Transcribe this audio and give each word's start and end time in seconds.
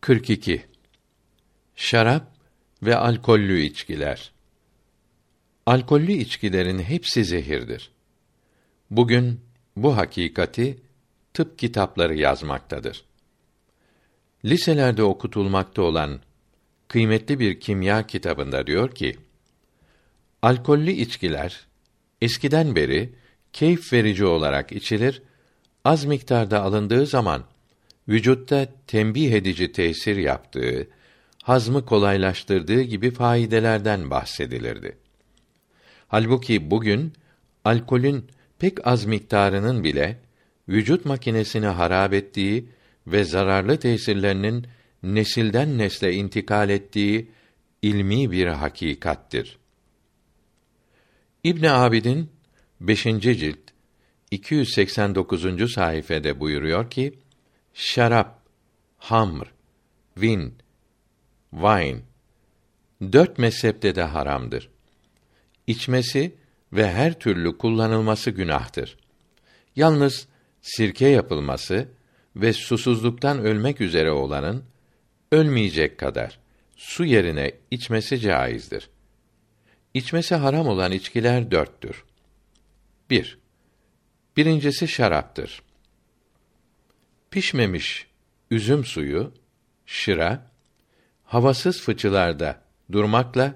42 0.00 0.66
Şarap 1.76 2.26
ve 2.82 2.96
alkollü 2.96 3.60
içkiler. 3.60 4.32
Alkollü 5.66 6.12
içkilerin 6.12 6.78
hepsi 6.78 7.24
zehirdir. 7.24 7.90
Bugün 8.90 9.40
bu 9.76 9.96
hakikati 9.96 10.78
tıp 11.34 11.58
kitapları 11.58 12.14
yazmaktadır. 12.14 13.04
Liselerde 14.44 15.02
okutulmakta 15.02 15.82
olan 15.82 16.20
kıymetli 16.88 17.38
bir 17.38 17.60
kimya 17.60 18.06
kitabında 18.06 18.66
diyor 18.66 18.94
ki: 18.94 19.16
Alkollü 20.42 20.90
içkiler 20.90 21.66
eskiden 22.22 22.76
beri 22.76 23.14
keyif 23.52 23.92
verici 23.92 24.24
olarak 24.24 24.72
içilir, 24.72 25.22
az 25.84 26.04
miktarda 26.04 26.62
alındığı 26.62 27.06
zaman 27.06 27.44
vücutta 28.08 28.68
tembih 28.86 29.32
edici 29.32 29.72
tesir 29.72 30.16
yaptığı, 30.16 30.88
hazmı 31.42 31.86
kolaylaştırdığı 31.86 32.82
gibi 32.82 33.10
faydelerden 33.10 34.10
bahsedilirdi. 34.10 34.96
Halbuki 36.08 36.70
bugün 36.70 37.12
alkolün 37.64 38.26
pek 38.58 38.86
az 38.86 39.04
miktarının 39.04 39.84
bile 39.84 40.18
vücut 40.68 41.04
makinesini 41.04 41.66
harap 41.66 42.12
ettiği 42.12 42.68
ve 43.06 43.24
zararlı 43.24 43.78
tesirlerinin 43.78 44.66
nesilden 45.02 45.78
nesle 45.78 46.12
intikal 46.12 46.70
ettiği 46.70 47.30
ilmi 47.82 48.30
bir 48.30 48.46
hakikattir. 48.46 49.58
İbn 51.44 51.64
Abidin 51.64 52.30
5. 52.80 53.02
cilt 53.02 53.58
289. 54.30 55.72
sayfede 55.72 56.40
buyuruyor 56.40 56.90
ki: 56.90 57.18
şarap, 57.74 58.42
hamr, 58.98 59.52
vin, 60.16 60.54
wine 61.50 62.00
dört 63.12 63.38
mezhepte 63.38 63.94
de 63.94 64.02
haramdır. 64.02 64.70
İçmesi 65.66 66.34
ve 66.72 66.92
her 66.92 67.18
türlü 67.18 67.58
kullanılması 67.58 68.30
günahtır. 68.30 68.96
Yalnız 69.76 70.28
sirke 70.62 71.06
yapılması 71.06 71.88
ve 72.36 72.52
susuzluktan 72.52 73.38
ölmek 73.38 73.80
üzere 73.80 74.10
olanın 74.10 74.64
ölmeyecek 75.32 75.98
kadar 75.98 76.38
su 76.76 77.04
yerine 77.04 77.52
içmesi 77.70 78.20
caizdir. 78.20 78.90
İçmesi 79.94 80.34
haram 80.34 80.68
olan 80.68 80.92
içkiler 80.92 81.50
dörttür. 81.50 82.04
1. 83.10 83.16
Bir, 83.16 83.38
birincisi 84.36 84.88
şaraptır 84.88 85.62
pişmemiş 87.30 88.06
üzüm 88.50 88.84
suyu, 88.84 89.32
şıra, 89.86 90.46
havasız 91.24 91.82
fıçılarda 91.82 92.60
durmakla 92.92 93.54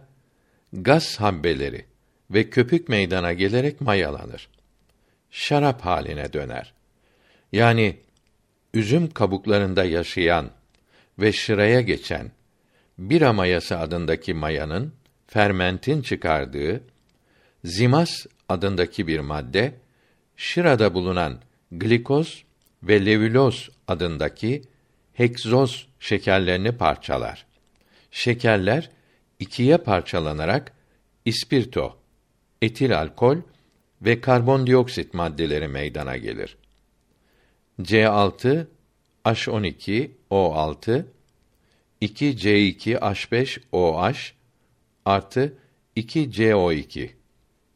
gaz 0.72 1.20
habbeleri 1.20 1.84
ve 2.30 2.50
köpük 2.50 2.88
meydana 2.88 3.32
gelerek 3.32 3.80
mayalanır. 3.80 4.48
Şarap 5.30 5.80
haline 5.80 6.32
döner. 6.32 6.72
Yani 7.52 7.96
üzüm 8.74 9.10
kabuklarında 9.10 9.84
yaşayan 9.84 10.50
ve 11.18 11.32
şıraya 11.32 11.80
geçen 11.80 12.30
bira 12.98 13.32
mayası 13.32 13.78
adındaki 13.78 14.34
mayanın 14.34 14.94
fermentin 15.26 16.02
çıkardığı 16.02 16.82
zimas 17.64 18.26
adındaki 18.48 19.06
bir 19.06 19.20
madde 19.20 19.74
şırada 20.36 20.94
bulunan 20.94 21.40
glikoz 21.72 22.43
ve 22.88 23.06
levüloz 23.06 23.70
adındaki 23.88 24.62
heksoz 25.12 25.86
şekerlerini 26.00 26.72
parçalar. 26.72 27.46
Şekerler 28.10 28.90
ikiye 29.38 29.76
parçalanarak 29.76 30.72
ispirto, 31.24 31.98
etil 32.62 32.98
alkol 32.98 33.36
ve 34.02 34.20
karbondioksit 34.20 35.14
maddeleri 35.14 35.68
meydana 35.68 36.16
gelir. 36.16 36.56
C6 37.80 38.66
H12 39.24 40.10
O6 40.30 41.04
2 42.00 42.36
C2 42.36 42.98
H5 42.98 43.60
OH 43.72 44.32
artı 45.04 45.58
2 45.96 46.30
CO2. 46.30 47.10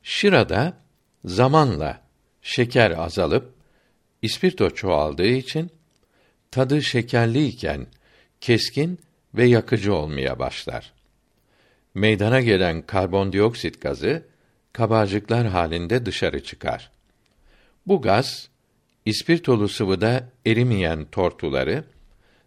Şırada 0.03 0.77
zamanla 1.25 2.03
şeker 2.43 2.91
azalıp 2.91 3.58
İspirto 4.23 4.71
çoğaldığı 4.71 5.27
için 5.27 5.71
tadı 6.51 6.83
şekerliyken 6.83 7.87
keskin 8.41 8.99
ve 9.35 9.45
yakıcı 9.45 9.95
olmaya 9.95 10.39
başlar. 10.39 10.93
Meydana 11.95 12.41
gelen 12.41 12.83
karbondioksit 12.83 13.81
gazı 13.81 14.27
kabarcıklar 14.73 15.47
halinde 15.47 16.07
dışarı 16.07 16.43
çıkar. 16.43 16.91
Bu 17.87 18.03
gaz 18.03 18.49
ispirtolu 19.05 19.69
sıvıda 19.69 20.29
erimeyen 20.47 21.05
tortuları 21.05 21.85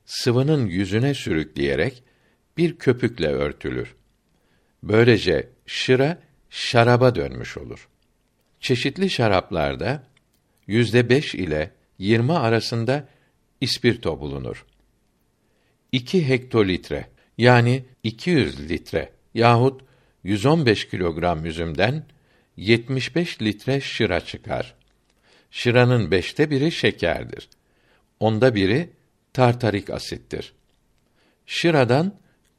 sıvının 0.05 0.65
yüzüne 0.65 1.13
sürükleyerek 1.13 2.03
bir 2.57 2.77
köpükle 2.77 3.27
örtülür. 3.27 3.95
Böylece 4.83 5.49
şıra 5.65 6.17
şaraba 6.49 7.15
dönmüş 7.15 7.57
olur. 7.57 7.87
Çeşitli 8.59 9.09
şaraplarda 9.09 10.03
yüzde 10.67 11.09
beş 11.09 11.35
ile 11.35 11.71
yirmi 11.97 12.33
arasında 12.33 13.07
ispirto 13.61 14.19
bulunur. 14.19 14.65
2 15.91 16.27
hektolitre 16.29 17.07
yani 17.37 17.83
200 18.03 18.69
litre 18.69 19.11
yahut 19.33 19.81
115 20.23 20.89
kilogram 20.89 21.45
üzümden 21.45 22.05
75 22.57 23.41
litre 23.41 23.81
şıra 23.81 24.19
çıkar. 24.19 24.75
Şıranın 25.51 26.11
beşte 26.11 26.49
biri 26.49 26.71
şekerdir. 26.71 27.49
Onda 28.19 28.55
biri 28.55 28.89
tartarik 29.33 29.89
asittir. 29.89 30.53
Şıradan 31.45 32.15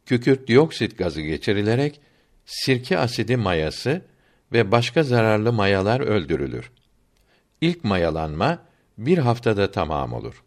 kükürt 0.06 0.48
dioksit 0.48 0.98
gazı 0.98 1.20
geçirilerek 1.20 2.00
sirke 2.46 2.98
asidi 2.98 3.36
mayası 3.36 4.02
ve 4.52 4.72
başka 4.72 5.02
zararlı 5.02 5.52
mayalar 5.52 6.00
öldürülür. 6.00 6.70
İlk 7.62 7.84
mayalanma 7.84 8.58
bir 8.98 9.18
haftada 9.18 9.70
tamam 9.70 10.12
olur. 10.12 10.44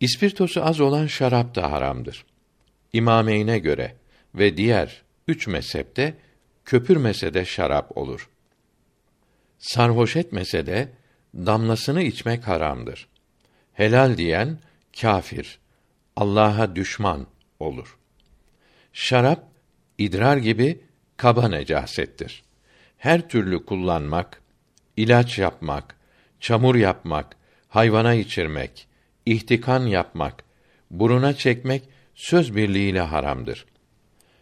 İspirtosu 0.00 0.64
az 0.64 0.80
olan 0.80 1.06
şarap 1.06 1.54
da 1.54 1.72
haramdır. 1.72 2.24
İmameyne 2.92 3.58
göre 3.58 3.96
ve 4.34 4.56
diğer 4.56 5.02
üç 5.28 5.46
mezhepte 5.46 6.14
köpürmese 6.64 7.34
de 7.34 7.44
şarap 7.44 7.98
olur. 7.98 8.28
Sarhoş 9.58 10.16
etmese 10.16 10.66
de 10.66 10.92
damlasını 11.34 12.02
içmek 12.02 12.48
haramdır. 12.48 13.08
Helal 13.72 14.16
diyen 14.16 14.58
kâfir, 15.00 15.58
Allah'a 16.16 16.76
düşman 16.76 17.26
olur. 17.60 17.98
Şarap 18.92 19.44
idrar 19.98 20.36
gibi 20.36 20.80
kaba 21.16 21.48
necasettir. 21.48 22.44
Her 22.98 23.28
türlü 23.28 23.64
kullanmak, 23.64 24.42
ilaç 24.96 25.38
yapmak, 25.38 25.96
çamur 26.40 26.74
yapmak, 26.74 27.36
hayvana 27.68 28.14
içirmek, 28.14 28.88
ihtikan 29.26 29.86
yapmak, 29.86 30.44
buruna 30.90 31.32
çekmek 31.34 31.82
söz 32.14 32.56
birliğiyle 32.56 33.00
haramdır. 33.00 33.66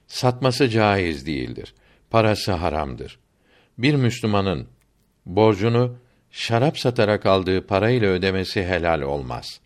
Satması 0.06 0.68
caiz 0.68 1.26
değildir. 1.26 1.74
Parası 2.10 2.52
haramdır. 2.52 3.18
Bir 3.78 3.94
Müslümanın 3.94 4.68
borcunu 5.26 5.96
şarap 6.30 6.78
satarak 6.78 7.26
aldığı 7.26 7.66
parayla 7.66 8.08
ödemesi 8.08 8.64
helal 8.64 9.00
olmaz. 9.00 9.60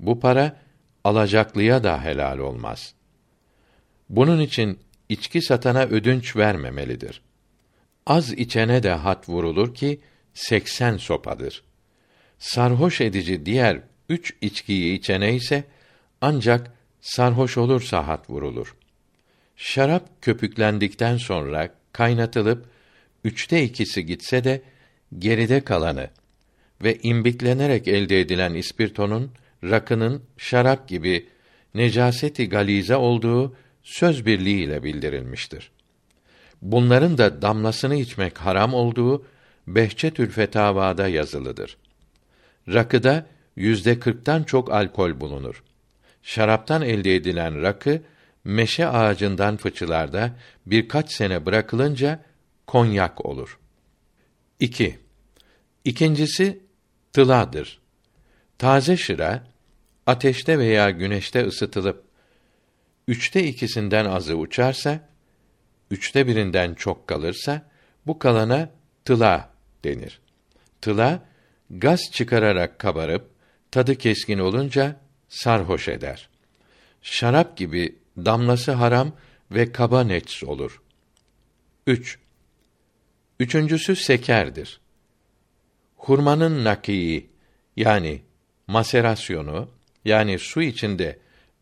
Bu 0.00 0.20
para 0.20 0.60
alacaklıya 1.04 1.84
da 1.84 2.04
helal 2.04 2.38
olmaz. 2.38 2.94
Bunun 4.08 4.40
için 4.40 4.78
içki 5.08 5.42
satana 5.42 5.82
ödünç 5.82 6.36
vermemelidir. 6.36 7.22
Az 8.06 8.32
içene 8.32 8.82
de 8.82 8.90
hat 8.90 9.28
vurulur 9.28 9.74
ki 9.74 10.00
seksen 10.34 10.96
sopadır. 10.96 11.64
Sarhoş 12.38 13.00
edici 13.00 13.46
diğer 13.46 13.80
üç 14.08 14.34
içkiyi 14.40 14.98
içene 14.98 15.34
ise 15.34 15.64
ancak 16.20 16.72
sarhoş 17.00 17.58
olursa 17.58 18.06
hat 18.06 18.30
vurulur. 18.30 18.76
Şarap 19.56 20.22
köpüklendikten 20.22 21.16
sonra 21.16 21.74
kaynatılıp 21.92 22.66
üçte 23.24 23.62
ikisi 23.62 24.06
gitse 24.06 24.44
de 24.44 24.62
geride 25.18 25.60
kalanı 25.60 26.10
ve 26.82 26.98
imbiklenerek 27.02 27.88
elde 27.88 28.20
edilen 28.20 28.54
ispirtonun 28.54 29.30
rakının 29.64 30.22
şarap 30.36 30.88
gibi 30.88 31.26
necaseti 31.74 32.48
galize 32.48 32.96
olduğu 32.96 33.56
söz 33.82 34.26
birliğiyle 34.26 34.82
bildirilmiştir. 34.82 35.73
Bunların 36.64 37.18
da 37.18 37.42
damlasını 37.42 37.94
içmek 37.94 38.38
haram 38.38 38.74
olduğu 38.74 39.26
Behçetül 39.66 40.30
Fetavada 40.30 41.08
yazılıdır. 41.08 41.76
Rakıda 42.68 43.26
yüzde 43.56 43.98
kırktan 43.98 44.42
çok 44.42 44.72
alkol 44.72 45.20
bulunur. 45.20 45.62
Şaraptan 46.22 46.82
elde 46.82 47.14
edilen 47.14 47.62
rakı 47.62 48.02
meşe 48.44 48.88
ağacından 48.88 49.56
fıçılarda 49.56 50.30
birkaç 50.66 51.12
sene 51.12 51.46
bırakılınca 51.46 52.24
konyak 52.66 53.26
olur. 53.26 53.58
2. 54.60 54.98
İkincisi 55.84 56.60
tıladır. 57.12 57.78
Taze 58.58 58.96
şıra 58.96 59.44
ateşte 60.06 60.58
veya 60.58 60.90
güneşte 60.90 61.46
ısıtılıp 61.46 62.04
üçte 63.08 63.44
ikisinden 63.44 64.04
azı 64.04 64.36
uçarsa, 64.36 65.13
üçte 65.94 66.26
birinden 66.26 66.74
çok 66.74 67.06
kalırsa, 67.06 67.70
bu 68.06 68.18
kalana 68.18 68.70
tıla 69.04 69.50
denir. 69.84 70.20
Tıla, 70.80 71.22
gaz 71.70 72.00
çıkararak 72.12 72.78
kabarıp, 72.78 73.30
tadı 73.70 73.94
keskin 73.94 74.38
olunca 74.38 75.00
sarhoş 75.28 75.88
eder. 75.88 76.28
Şarap 77.02 77.56
gibi 77.56 77.98
damlası 78.16 78.72
haram 78.72 79.12
ve 79.50 79.72
kaba 79.72 80.04
neç 80.04 80.44
olur. 80.44 80.82
3. 81.86 82.18
Üçüncüsü 83.40 83.96
sekerdir. 83.96 84.80
Hurmanın 85.96 86.64
nakii 86.64 87.30
yani 87.76 88.22
maserasyonu 88.66 89.68
yani 90.04 90.38
su 90.38 90.62
içinde 90.62 91.18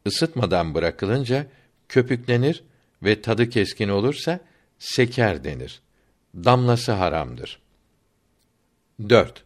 ısıtmadan 0.06 0.74
bırakılınca 0.74 1.46
köpüklenir 1.88 2.64
ve 3.02 3.22
tadı 3.22 3.48
keskin 3.48 3.88
olursa 3.88 4.40
seker 4.78 5.44
denir. 5.44 5.80
Damlası 6.34 6.92
haramdır. 6.92 7.58
4. 9.08 9.44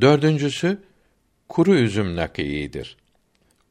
Dördüncüsü 0.00 0.78
kuru 1.48 1.74
üzüm 1.74 2.16
nakiidir. 2.16 2.96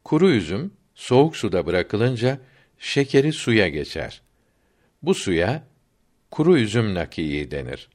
Kuru 0.04 0.30
üzüm 0.30 0.74
soğuk 0.96 1.38
suda 1.38 1.66
bırakılınca 1.66 2.40
şekeri 2.80 3.34
suya 3.34 3.68
geçer. 3.68 4.22
Bu 5.02 5.14
suya 5.14 5.64
kuru 6.32 6.58
üzüm 6.58 6.94
nakii 6.94 7.52
denir. 7.52 7.90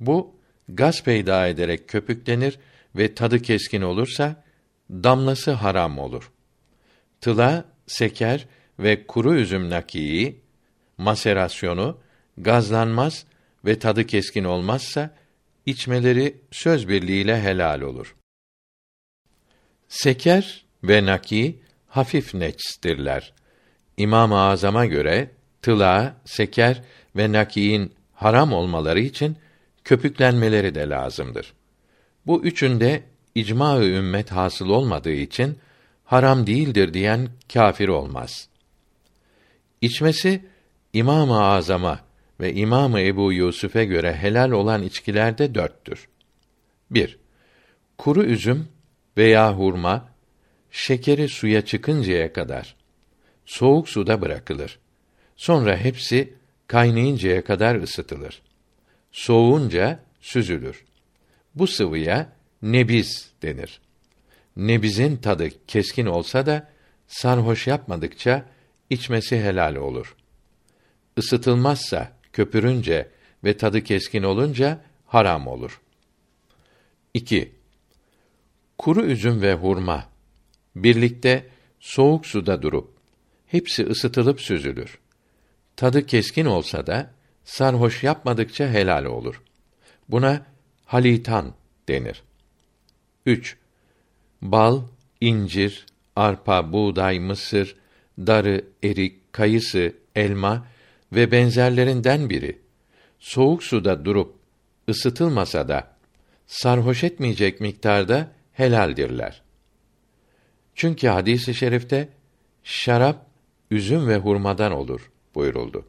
Bu 0.00 0.36
gaz 0.68 1.04
peyda 1.04 1.46
ederek 1.46 1.88
köpüklenir 1.88 2.58
ve 2.96 3.14
tadı 3.14 3.42
keskin 3.42 3.82
olursa 3.82 4.44
damlası 4.90 5.50
haram 5.50 5.98
olur. 5.98 6.32
Tıla, 7.20 7.64
seker 7.86 8.46
ve 8.82 9.06
kuru 9.06 9.34
üzüm 9.34 9.70
nakii 9.70 10.40
maserasyonu 10.98 11.98
gazlanmaz 12.38 13.24
ve 13.64 13.78
tadı 13.78 14.06
keskin 14.06 14.44
olmazsa 14.44 15.14
içmeleri 15.66 16.36
söz 16.50 16.88
birliğiyle 16.88 17.40
helal 17.40 17.80
olur. 17.80 18.16
Seker 19.88 20.64
ve 20.84 21.06
naki 21.06 21.58
hafif 21.88 22.34
neçstirler. 22.34 23.32
İmam-ı 23.96 24.40
Azam'a 24.40 24.86
göre 24.86 25.30
tıla, 25.62 26.16
seker 26.24 26.82
ve 27.16 27.32
nakiin 27.32 27.92
haram 28.14 28.52
olmaları 28.52 29.00
için 29.00 29.36
köpüklenmeleri 29.84 30.74
de 30.74 30.88
lazımdır. 30.88 31.52
Bu 32.26 32.42
üçünde 32.42 33.02
icma-ı 33.34 33.84
ümmet 33.84 34.32
hasıl 34.32 34.68
olmadığı 34.68 35.12
için 35.12 35.58
haram 36.04 36.46
değildir 36.46 36.94
diyen 36.94 37.28
kâfir 37.52 37.88
olmaz. 37.88 38.49
İçmesi 39.80 40.44
İmam-ı 40.92 41.44
Azam'a 41.44 42.00
ve 42.40 42.54
İmam-ı 42.54 43.00
Ebu 43.00 43.32
Yusuf'e 43.32 43.84
göre 43.84 44.16
helal 44.16 44.50
olan 44.50 44.82
içkiler 44.82 45.38
de 45.38 45.54
dörttür. 45.54 46.08
1. 46.90 47.18
Kuru 47.98 48.24
üzüm 48.24 48.68
veya 49.16 49.58
hurma 49.58 50.08
şekeri 50.70 51.28
suya 51.28 51.64
çıkıncaya 51.64 52.32
kadar 52.32 52.76
soğuk 53.44 53.88
suda 53.88 54.20
bırakılır. 54.20 54.78
Sonra 55.36 55.76
hepsi 55.76 56.34
kaynayıncaya 56.66 57.44
kadar 57.44 57.74
ısıtılır. 57.74 58.42
Soğunca 59.12 60.00
süzülür. 60.20 60.84
Bu 61.54 61.66
sıvıya 61.66 62.32
nebiz 62.62 63.30
denir. 63.42 63.80
Nebizin 64.56 65.16
tadı 65.16 65.48
keskin 65.66 66.06
olsa 66.06 66.46
da 66.46 66.70
sarhoş 67.06 67.66
yapmadıkça 67.66 68.44
içmesi 68.90 69.40
helal 69.40 69.74
olur. 69.74 70.16
Isıtılmazsa 71.16 72.12
köpürünce 72.32 73.10
ve 73.44 73.56
tadı 73.56 73.84
keskin 73.84 74.22
olunca 74.22 74.80
haram 75.06 75.46
olur. 75.46 75.80
2. 77.14 77.52
Kuru 78.78 79.02
üzüm 79.02 79.42
ve 79.42 79.54
hurma 79.54 80.08
birlikte 80.76 81.46
soğuk 81.80 82.26
suda 82.26 82.62
durup 82.62 82.94
hepsi 83.46 83.86
ısıtılıp 83.86 84.40
süzülür. 84.40 84.98
Tadı 85.76 86.06
keskin 86.06 86.44
olsa 86.44 86.86
da 86.86 87.10
sarhoş 87.44 88.02
yapmadıkça 88.02 88.68
helal 88.68 89.04
olur. 89.04 89.42
Buna 90.08 90.46
halitan 90.84 91.54
denir. 91.88 92.22
3. 93.26 93.56
Bal, 94.42 94.82
incir, 95.20 95.86
arpa, 96.16 96.72
buğday, 96.72 97.18
mısır, 97.18 97.76
darı, 98.26 98.64
erik, 98.84 99.32
kayısı, 99.32 99.92
elma 100.16 100.66
ve 101.12 101.30
benzerlerinden 101.30 102.30
biri 102.30 102.58
soğuk 103.18 103.62
suda 103.62 104.04
durup 104.04 104.34
ısıtılmasa 104.88 105.68
da 105.68 105.96
sarhoş 106.46 107.04
etmeyecek 107.04 107.60
miktarda 107.60 108.32
helaldirler. 108.52 109.42
Çünkü 110.74 111.08
hadisi 111.08 111.50
i 111.50 111.54
şerifte 111.54 112.08
şarap 112.62 113.26
üzüm 113.70 114.08
ve 114.08 114.16
hurmadan 114.16 114.72
olur 114.72 115.10
buyuruldu. 115.34 115.86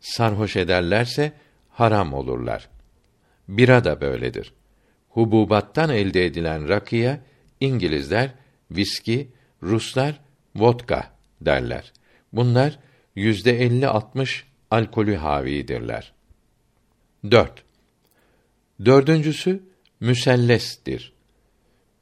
Sarhoş 0.00 0.56
ederlerse 0.56 1.32
haram 1.70 2.14
olurlar. 2.14 2.68
Bira 3.48 3.84
da 3.84 4.00
böyledir. 4.00 4.52
Hububattan 5.08 5.90
elde 5.90 6.24
edilen 6.24 6.68
rakıya 6.68 7.20
İngilizler 7.60 8.30
viski, 8.70 9.28
Ruslar 9.62 10.20
vodka 10.56 11.15
derler. 11.40 11.92
Bunlar 12.32 12.78
yüzde 13.14 13.62
elli 13.62 13.88
altmış 13.88 14.44
alkolü 14.70 15.16
havidirler. 15.16 16.12
Dört. 17.30 17.62
Dördüncüsü 18.84 19.62
müsellestir. 20.00 21.12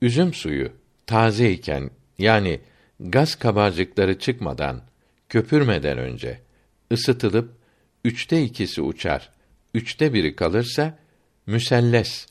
Üzüm 0.03 0.35
suyu 0.35 0.73
taze 1.07 1.51
iken 1.51 1.91
yani 2.19 2.61
gaz 3.01 3.35
kabarcıkları 3.35 4.19
çıkmadan, 4.19 4.83
köpürmeden 5.29 5.99
önce 5.99 6.41
ısıtılıp 6.93 7.53
üçte 8.05 8.43
ikisi 8.43 8.83
uçar, 8.83 9.31
üçte 9.75 10.15
biri 10.15 10.37
kalırsa 10.37 10.99
müselles 11.47 12.27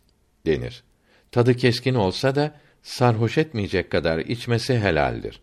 denir. 0.46 0.84
Tadı 1.32 1.56
keskin 1.56 1.96
olsa 1.96 2.36
da 2.36 2.60
sarhoş 2.84 3.38
etmeyecek 3.38 3.92
kadar 3.92 4.20
içmesi 4.20 4.80
helaldir. 4.80 5.42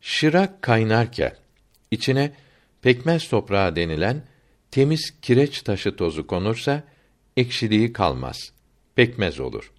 Şırak 0.00 0.62
kaynarken 0.62 1.36
içine 1.90 2.32
pekmez 2.82 3.28
toprağı 3.28 3.76
denilen 3.76 4.22
temiz 4.70 5.14
kireç 5.22 5.62
taşı 5.62 5.96
tozu 5.96 6.26
konursa 6.26 6.82
ekşiliği 7.36 7.92
kalmaz. 7.92 8.52
Pekmez 8.94 9.40
olur. 9.40 9.72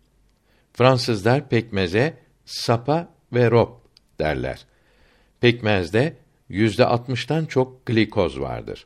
Fransızlar 0.73 1.49
pekmeze 1.49 2.17
sapa 2.45 3.13
ve 3.33 3.51
rob 3.51 3.69
derler. 4.19 4.65
Pekmezde 5.41 6.17
yüzde 6.49 6.85
altmıştan 6.85 7.45
çok 7.45 7.85
glikoz 7.85 8.39
vardır. 8.39 8.85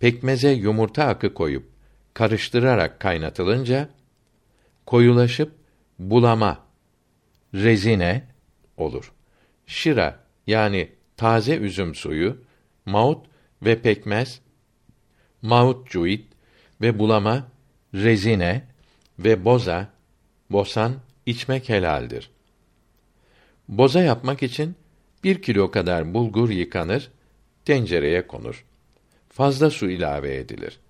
Pekmeze 0.00 0.50
yumurta 0.50 1.04
akı 1.04 1.34
koyup 1.34 1.68
karıştırarak 2.14 3.00
kaynatılınca 3.00 3.88
koyulaşıp 4.86 5.52
bulama 5.98 6.66
rezine 7.54 8.24
olur. 8.76 9.12
Şira 9.66 10.27
yani 10.48 10.88
taze 11.16 11.56
üzüm 11.56 11.94
suyu, 11.94 12.44
maut 12.86 13.26
ve 13.62 13.82
pekmez, 13.82 14.40
maut 15.42 15.90
cuit 15.90 16.24
ve 16.80 16.98
bulama 16.98 17.48
rezine 17.94 18.64
ve 19.18 19.44
boza, 19.44 19.90
bosan 20.50 20.94
içmek 21.26 21.68
helaldir. 21.68 22.30
Boza 23.68 24.02
yapmak 24.02 24.42
için 24.42 24.76
bir 25.24 25.42
kilo 25.42 25.70
kadar 25.70 26.14
bulgur 26.14 26.50
yıkanır, 26.50 27.10
tencereye 27.64 28.26
konur. 28.26 28.64
Fazla 29.28 29.70
su 29.70 29.90
ilave 29.90 30.36
edilir. 30.36 30.80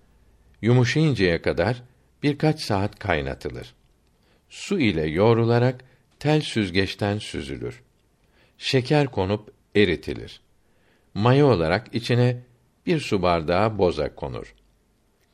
Yumuşayıncaya 0.62 1.42
kadar 1.42 1.82
birkaç 2.22 2.60
saat 2.60 2.98
kaynatılır. 2.98 3.74
Su 4.48 4.80
ile 4.80 5.06
yoğrularak 5.06 5.84
tel 6.18 6.40
süzgeçten 6.40 7.18
süzülür. 7.18 7.82
Şeker 8.58 9.06
konup 9.06 9.52
eritilir. 9.76 10.40
Maya 11.14 11.46
olarak 11.46 11.94
içine 11.94 12.42
bir 12.86 13.00
su 13.00 13.22
bardağı 13.22 13.78
boza 13.78 14.14
konur. 14.14 14.54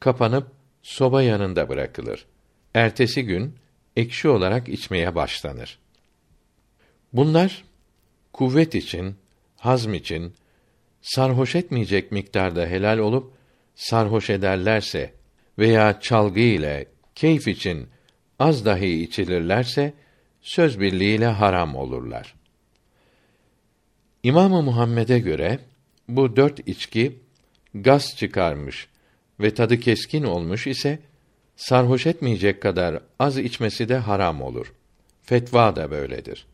Kapanıp 0.00 0.46
soba 0.82 1.22
yanında 1.22 1.68
bırakılır. 1.68 2.26
Ertesi 2.74 3.24
gün 3.24 3.54
ekşi 3.96 4.28
olarak 4.28 4.68
içmeye 4.68 5.14
başlanır. 5.14 5.78
Bunlar 7.12 7.64
kuvvet 8.32 8.74
için, 8.74 9.16
hazm 9.56 9.94
için 9.94 10.34
sarhoş 11.02 11.54
etmeyecek 11.54 12.12
miktarda 12.12 12.66
helal 12.66 12.98
olup 12.98 13.32
sarhoş 13.74 14.30
ederlerse 14.30 15.14
veya 15.58 16.00
çalgı 16.00 16.40
ile 16.40 16.86
keyif 17.14 17.48
için 17.48 17.88
az 18.38 18.64
dahi 18.64 19.02
içilirlerse 19.02 19.94
söz 20.40 20.80
birliğiyle 20.80 21.26
haram 21.26 21.76
olurlar. 21.76 22.34
İmamı 24.24 24.62
Muhammed'e 24.62 25.18
göre 25.18 25.58
bu 26.08 26.36
dört 26.36 26.68
içki 26.68 27.18
gaz 27.74 28.16
çıkarmış 28.16 28.88
ve 29.40 29.54
tadı 29.54 29.80
keskin 29.80 30.24
olmuş 30.24 30.66
ise 30.66 30.98
sarhoş 31.56 32.06
etmeyecek 32.06 32.62
kadar 32.62 33.02
az 33.18 33.38
içmesi 33.38 33.88
de 33.88 33.96
haram 33.96 34.42
olur. 34.42 34.72
Fetva 35.22 35.76
da 35.76 35.90
böyledir. 35.90 36.46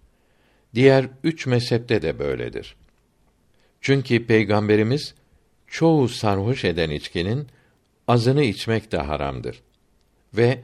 Diğer 0.75 1.09
üç 1.25 1.47
mezhepte 1.47 2.03
de 2.03 2.19
böyledir. 2.19 2.77
Çünkü 3.81 4.27
Peygamberimiz 4.27 5.15
çoğu 5.67 6.09
sarhoş 6.09 6.65
eden 6.65 6.91
içkinin 6.91 7.47
azını 8.09 8.43
içmek 8.43 8.93
de 8.93 8.99
haramdır. 8.99 9.62
Ve 10.35 10.59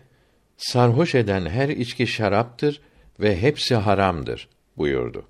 sarhoş 0.56 1.14
eden 1.14 1.46
her 1.46 1.68
içki 1.68 2.06
şaraptır 2.06 2.80
ve 3.20 3.40
hepsi 3.40 3.74
haramdır 3.74 4.48
buyurdu. 4.76 5.26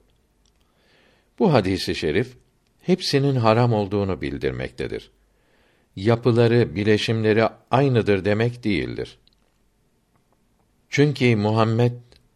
Bu 1.39 1.53
hadisi 1.53 1.95
şerif 1.95 2.37
hepsinin 2.83 3.37
haram 3.37 3.73
olduğunu 3.73 4.21
bildirmektedir. 4.21 5.11
Yapıları, 5.97 6.75
bileşimleri 6.75 7.45
aynıdır 7.71 8.25
demek 8.25 8.65
değildir. 8.65 9.19
Çünkü 10.89 11.37
Muhammed 11.37 11.93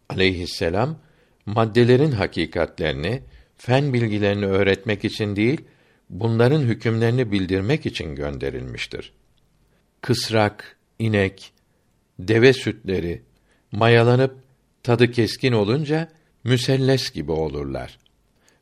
aleyhisselam 0.09 0.99
maddelerin 1.45 2.11
hakikatlerini, 2.11 3.21
fen 3.57 3.93
bilgilerini 3.93 4.45
öğretmek 4.45 5.05
için 5.05 5.35
değil, 5.35 5.61
bunların 6.09 6.61
hükümlerini 6.61 7.31
bildirmek 7.31 7.85
için 7.85 8.15
gönderilmiştir. 8.15 9.13
Kısrak, 10.01 10.77
inek, 10.99 11.53
deve 12.19 12.53
sütleri 12.53 13.21
mayalanıp 13.71 14.35
tadı 14.83 15.11
keskin 15.11 15.51
olunca 15.51 16.11
müselles 16.43 17.11
gibi 17.11 17.31
olurlar. 17.31 17.99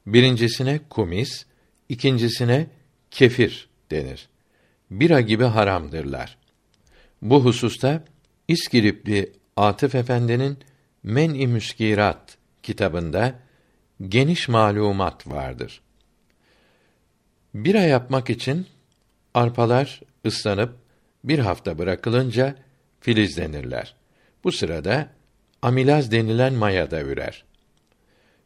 Birincisine 0.05 0.79
kumis, 0.89 1.45
ikincisine 1.89 2.67
kefir 3.11 3.69
denir. 3.91 4.29
Bira 4.91 5.21
gibi 5.21 5.43
haramdırlar. 5.43 6.37
Bu 7.21 7.45
hususta 7.45 8.03
İskilipli 8.47 9.31
Atıf 9.55 9.95
Efendi'nin 9.95 10.57
Men-i 11.03 11.47
Müskirat 11.47 12.37
kitabında 12.63 13.39
geniş 14.07 14.47
malumat 14.47 15.27
vardır. 15.27 15.81
Bira 17.53 17.81
yapmak 17.81 18.29
için 18.29 18.67
arpalar 19.33 20.01
ıslanıp 20.25 20.75
bir 21.23 21.39
hafta 21.39 21.77
bırakılınca 21.77 22.55
filizlenirler. 22.99 23.95
Bu 24.43 24.51
sırada 24.51 25.09
amilaz 25.61 26.11
denilen 26.11 26.53
maya 26.53 26.91
da 26.91 27.01
ürer. 27.01 27.43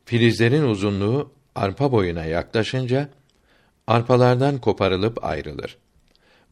Filizlerin 0.05 0.63
uzunluğu 0.63 1.31
arpa 1.55 1.91
boyuna 1.91 2.25
yaklaşınca 2.25 3.09
arpalardan 3.87 4.57
koparılıp 4.57 5.23
ayrılır. 5.25 5.77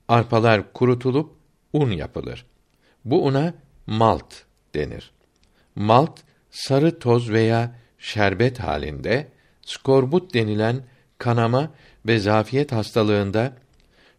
Arpalar 0.08 0.74
kurutulup 0.74 1.36
un 1.74 1.92
yapılır. 1.92 2.46
Bu 3.06 3.26
una 3.26 3.54
malt 3.88 4.34
denir. 4.76 5.12
Malt 5.76 6.20
sarı 6.52 7.00
toz 7.00 7.30
veya 7.30 7.76
şerbet 8.00 8.60
halinde 8.60 9.28
skorbut 9.62 10.34
denilen 10.34 10.84
kanama 11.18 11.72
ve 12.06 12.20
zafiyet 12.20 12.72
hastalığında 12.72 13.54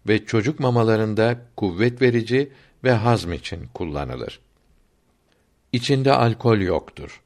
ve 0.09 0.27
çocuk 0.27 0.61
mamalarında 0.61 1.41
kuvvet 1.57 2.03
verici 2.03 2.53
ve 2.85 2.93
hazm 2.93 3.33
için 3.33 3.67
kullanılır. 3.75 4.41
İçinde 5.73 6.13
alkol 6.13 6.59
yoktur. 6.59 7.23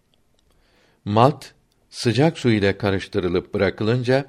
Malt 1.04 1.46
sıcak 1.90 2.38
su 2.38 2.50
ile 2.50 2.78
karıştırılıp 2.78 3.54
bırakılınca 3.54 4.24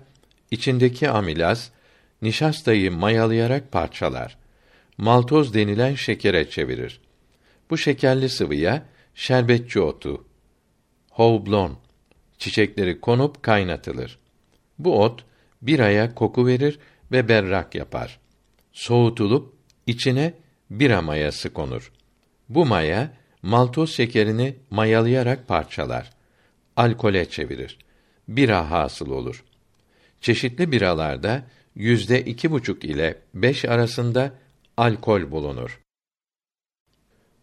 içindeki 0.51 1.09
amilaz 1.09 1.71
nişastayı 2.21 2.91
mayalayarak 2.91 3.71
parçalar. 3.71 4.37
Maltoz 4.97 5.53
denilen 5.53 5.95
şekere 5.95 6.49
çevirir. 6.49 7.01
Bu 7.69 7.77
şekerli 7.77 8.29
sıvıya 8.29 8.85
şerbetçi 9.15 9.81
otu, 9.81 10.25
houblon 11.11 11.77
çiçekleri 12.37 13.01
konup 13.01 13.43
kaynatılır. 13.43 14.19
Bu 14.79 15.01
ot 15.03 15.25
bir 15.61 15.79
aya 15.79 16.15
koku 16.15 16.47
verir 16.47 16.79
ve 17.11 17.29
berrak 17.29 17.75
yapar. 17.75 18.19
Soğutulup 18.71 19.53
içine 19.87 20.33
bira 20.69 21.01
mayası 21.01 21.53
konur. 21.53 21.91
Bu 22.49 22.65
maya 22.65 23.13
maltoz 23.41 23.91
şekerini 23.91 24.55
mayalayarak 24.69 25.47
parçalar. 25.47 26.16
Alkole 26.77 27.29
çevirir. 27.29 27.77
Bira 28.27 28.71
hasıl 28.71 29.09
olur. 29.09 29.43
Çeşitli 30.21 30.71
biralarda 30.71 31.43
yüzde 31.75 32.21
iki 32.21 32.51
buçuk 32.51 32.83
ile 32.83 33.17
beş 33.33 33.65
arasında 33.65 34.33
alkol 34.77 35.31
bulunur. 35.31 35.79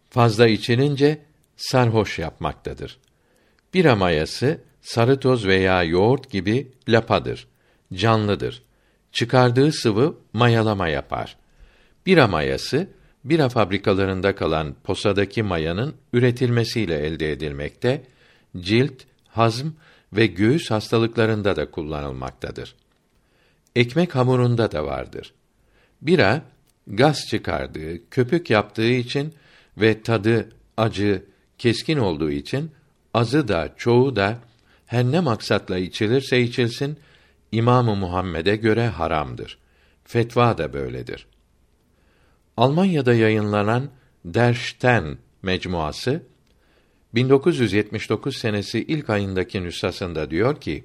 Fazla 0.09 0.47
içilince 0.47 1.21
sarhoş 1.57 2.19
yapmaktadır. 2.19 2.99
Bira 3.73 3.95
mayası 3.95 4.61
sarı 4.81 5.19
toz 5.19 5.47
veya 5.47 5.83
yoğurt 5.83 6.31
gibi 6.31 6.71
lapadır. 6.89 7.47
Canlıdır. 7.93 8.63
Çıkardığı 9.11 9.71
sıvı 9.71 10.17
mayalama 10.33 10.87
yapar. 10.87 11.37
Bira 12.05 12.27
mayası 12.27 12.87
bira 13.23 13.49
fabrikalarında 13.49 14.35
kalan 14.35 14.75
posadaki 14.83 15.43
mayanın 15.43 15.95
üretilmesiyle 16.13 16.99
elde 16.99 17.31
edilmekte, 17.31 18.03
cilt, 18.57 19.03
hazm 19.37 19.67
ve 20.13 20.27
göğüs 20.27 20.71
hastalıklarında 20.71 21.55
da 21.55 21.71
kullanılmaktadır. 21.71 22.75
Ekmek 23.75 24.15
hamurunda 24.15 24.71
da 24.71 24.85
vardır. 24.85 25.33
Bira 26.01 26.41
gaz 26.87 27.27
çıkardığı, 27.27 28.09
köpük 28.09 28.49
yaptığı 28.49 28.91
için 28.91 29.33
ve 29.77 30.01
tadı 30.01 30.49
acı, 30.77 31.25
keskin 31.57 31.97
olduğu 31.97 32.31
için 32.31 32.71
azı 33.13 33.47
da 33.47 33.73
çoğu 33.77 34.15
da 34.15 34.37
her 34.85 35.03
ne 35.03 35.19
maksatla 35.19 35.77
içilirse 35.77 36.41
içilsin 36.41 36.97
İmamı 37.51 37.95
Muhammed'e 37.95 38.55
göre 38.55 38.87
haramdır. 38.87 39.57
Fetva 40.03 40.57
da 40.57 40.73
böyledir. 40.73 41.27
Almanya'da 42.57 43.13
yayınlanan 43.13 43.89
Der 44.25 44.53
Stern 44.53 45.13
mecmuası 45.41 46.23
1979 47.15 48.37
senesi 48.37 48.79
ilk 48.79 49.09
ayındaki 49.09 49.63
nüshasında 49.63 50.31
diyor 50.31 50.61
ki: 50.61 50.83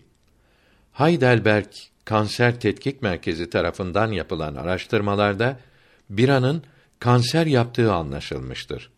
Heidelberg 0.93 1.67
Kanser 2.05 2.61
Tetkik 2.61 3.03
Merkezi 3.03 3.51
tarafından 3.51 4.13
yapılan 4.13 4.55
araştırmalarda 4.55 5.61
biranın 6.11 6.63
kanser 6.99 7.47
yaptığı 7.47 7.93
anlaşılmıştır. 7.93 8.91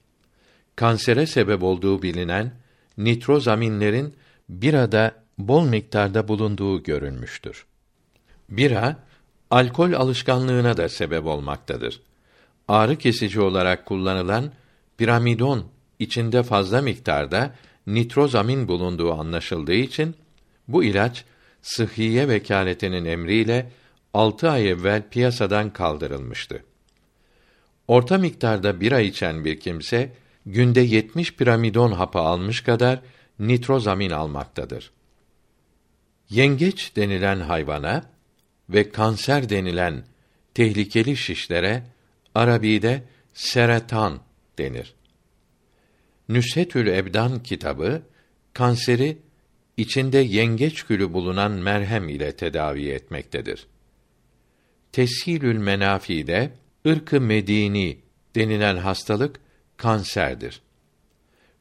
Kansere 0.77 1.27
sebep 1.27 1.63
olduğu 1.63 2.03
bilinen 2.03 2.53
nitrozaminlerin 2.99 4.15
birada 4.49 5.15
bol 5.39 5.65
miktarda 5.65 6.29
bulunduğu 6.29 6.83
görülmüştür. 6.83 7.67
Bira 8.49 8.97
alkol 9.51 9.93
alışkanlığına 9.93 10.77
da 10.77 10.89
sebep 10.89 11.27
olmaktadır 11.27 12.01
ağrı 12.69 12.97
kesici 12.97 13.41
olarak 13.41 13.87
kullanılan 13.87 14.53
piramidon 14.99 15.65
içinde 16.03 16.43
fazla 16.43 16.83
miktarda 16.83 17.55
nitrozamin 17.87 18.69
bulunduğu 18.69 19.13
anlaşıldığı 19.13 19.75
için 19.75 20.15
bu 20.69 20.85
ilaç 20.85 21.25
sıhhiye 21.63 22.29
vekaletinin 22.29 23.05
emriyle 23.05 23.71
altı 24.15 24.51
ay 24.51 24.71
evvel 24.71 25.03
piyasadan 25.11 25.73
kaldırılmıştı. 25.73 26.65
Orta 27.89 28.19
miktarda 28.19 28.81
bira 28.81 29.01
içen 29.01 29.45
bir 29.45 29.61
kimse 29.61 30.13
günde 30.47 30.81
70 30.81 31.35
piramidon 31.37 31.93
hapı 31.93 32.19
almış 32.19 32.61
kadar 32.61 33.01
nitrozamin 33.39 34.11
almaktadır. 34.11 34.91
Yengeç 36.31 36.97
denilen 36.97 37.41
hayvana 37.41 38.05
ve 38.71 38.91
kanser 38.91 39.49
denilen 39.49 40.05
tehlikeli 40.55 41.17
şişlere 41.17 41.83
Arabi'de 42.35 43.03
seretan 43.33 44.21
denir. 44.59 44.95
Nüshetül 46.29 46.87
Ebdan 46.87 47.43
kitabı 47.43 48.03
kanseri 48.53 49.19
içinde 49.77 50.19
yengeç 50.19 50.87
külü 50.87 51.13
bulunan 51.13 51.53
merhem 51.53 52.09
ile 52.09 52.37
tedavi 52.37 52.89
etmektedir. 52.89 53.67
Teshilül 54.93 55.59
Menafi'de 55.59 56.53
ırkı 56.87 57.21
medini 57.21 57.99
denilen 58.35 58.77
hastalık 58.77 59.41
kanserdir. 59.77 60.63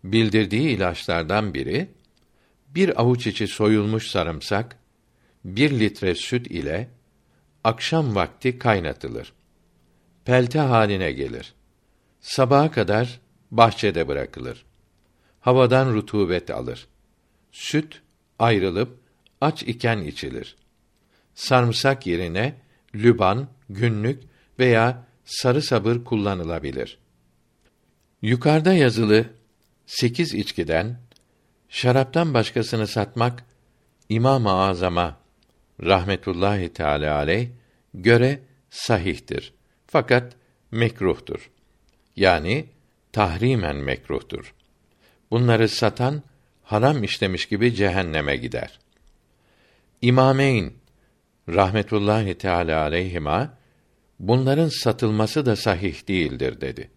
Bildirdiği 0.04 0.70
ilaçlardan 0.70 1.54
biri 1.54 1.88
bir 2.68 3.02
avuç 3.02 3.28
içi 3.28 3.48
soyulmuş 3.48 4.08
sarımsak, 4.08 4.78
bir 5.46 5.80
litre 5.80 6.16
süt 6.16 6.48
ile 6.48 6.88
akşam 7.64 8.16
vakti 8.16 8.60
kaynatılır. 8.60 9.34
Pelte 10.26 10.60
haline 10.60 11.12
gelir. 11.12 11.54
Sabaha 12.22 12.72
kadar 12.72 13.21
bahçede 13.52 14.08
bırakılır. 14.08 14.66
Havadan 15.40 15.94
rutubet 15.94 16.50
alır. 16.50 16.88
Süt 17.52 18.02
ayrılıp 18.40 19.00
aç 19.42 19.64
iken 19.64 19.98
içilir. 19.98 20.56
Sarımsak 21.36 22.08
yerine 22.08 22.56
lüban, 22.96 23.48
günlük 23.70 24.24
veya 24.60 25.08
sarı 25.26 25.62
sabır 25.62 26.04
kullanılabilir. 26.04 26.98
Yukarıda 28.22 28.74
yazılı 28.74 29.26
sekiz 29.86 30.34
içkiden 30.34 31.00
şaraptan 31.70 32.34
başkasını 32.34 32.88
satmak 32.88 33.46
İmam-ı 34.10 34.52
Azam'a 34.52 35.18
rahmetullahi 35.84 36.74
teala 36.74 37.16
aleyh 37.16 37.50
göre 37.94 38.40
sahihtir. 38.70 39.54
Fakat 39.88 40.36
mekruhtur. 40.72 41.52
Yani 42.16 42.66
tahrimen 43.14 43.76
mekruhtur. 43.76 44.54
Bunları 45.32 45.70
satan 45.70 46.24
haram 46.64 47.04
işlemiş 47.04 47.46
gibi 47.46 47.76
cehenneme 47.76 48.36
gider. 48.36 48.80
İmameyn 50.02 50.74
rahmetullahi 51.50 52.38
teala 52.38 52.82
aleyhima 52.82 53.58
bunların 54.20 54.70
satılması 54.70 55.46
da 55.46 55.56
sahih 55.56 56.08
değildir 56.08 56.62
dedi. 56.62 56.92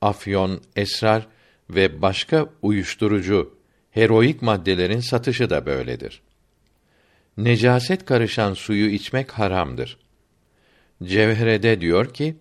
Afyon, 0.00 0.60
esrar 0.76 1.26
ve 1.70 2.02
başka 2.02 2.46
uyuşturucu, 2.62 3.58
heroik 3.90 4.42
maddelerin 4.42 5.00
satışı 5.00 5.50
da 5.50 5.66
böyledir. 5.66 6.22
Necaset 7.36 8.04
karışan 8.04 8.54
suyu 8.54 8.90
içmek 8.90 9.30
haramdır. 9.30 9.98
Cevherede 11.02 11.80
diyor 11.80 12.14
ki, 12.14 12.36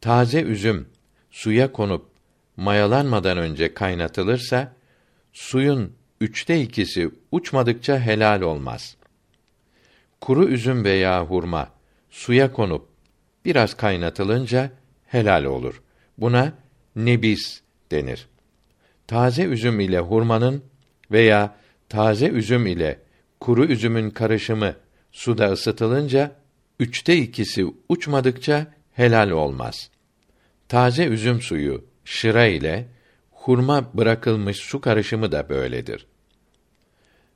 taze 0.00 0.40
üzüm 0.40 0.88
suya 1.30 1.72
konup 1.72 2.13
mayalanmadan 2.56 3.38
önce 3.38 3.74
kaynatılırsa, 3.74 4.72
suyun 5.32 5.92
üçte 6.20 6.60
ikisi 6.60 7.10
uçmadıkça 7.32 8.00
helal 8.00 8.40
olmaz. 8.40 8.96
Kuru 10.20 10.48
üzüm 10.48 10.84
veya 10.84 11.24
hurma 11.24 11.68
suya 12.10 12.52
konup 12.52 12.88
biraz 13.44 13.74
kaynatılınca 13.74 14.70
helal 15.06 15.44
olur. 15.44 15.82
Buna 16.18 16.52
nebis 16.96 17.60
denir. 17.90 18.28
Taze 19.06 19.42
üzüm 19.42 19.80
ile 19.80 19.98
hurmanın 19.98 20.64
veya 21.10 21.56
taze 21.88 22.28
üzüm 22.28 22.66
ile 22.66 23.00
kuru 23.40 23.64
üzümün 23.64 24.10
karışımı 24.10 24.74
suda 25.12 25.52
ısıtılınca 25.52 26.36
üçte 26.80 27.16
ikisi 27.16 27.66
uçmadıkça 27.88 28.66
helal 28.92 29.30
olmaz. 29.30 29.90
Taze 30.68 31.04
üzüm 31.04 31.40
suyu 31.42 31.84
şıra 32.04 32.46
ile 32.46 32.88
hurma 33.30 33.90
bırakılmış 33.94 34.56
su 34.56 34.80
karışımı 34.80 35.32
da 35.32 35.48
böyledir. 35.48 36.06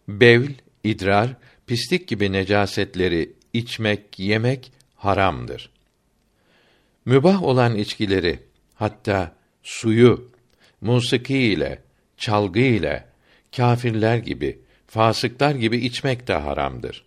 Bevl, 0.08 0.50
idrar, 0.84 1.36
pislik 1.66 2.08
gibi 2.08 2.32
necasetleri 2.32 3.32
içmek, 3.52 4.18
yemek 4.18 4.72
haramdır. 4.96 5.70
Mübah 7.04 7.42
olan 7.42 7.76
içkileri, 7.76 8.38
hatta 8.74 9.36
suyu, 9.62 10.30
musiki 10.80 11.38
ile, 11.38 11.82
çalgı 12.16 12.60
ile, 12.60 13.04
kâfirler 13.56 14.16
gibi, 14.16 14.58
fasıklar 14.86 15.54
gibi 15.54 15.76
içmek 15.76 16.28
de 16.28 16.34
haramdır. 16.34 17.04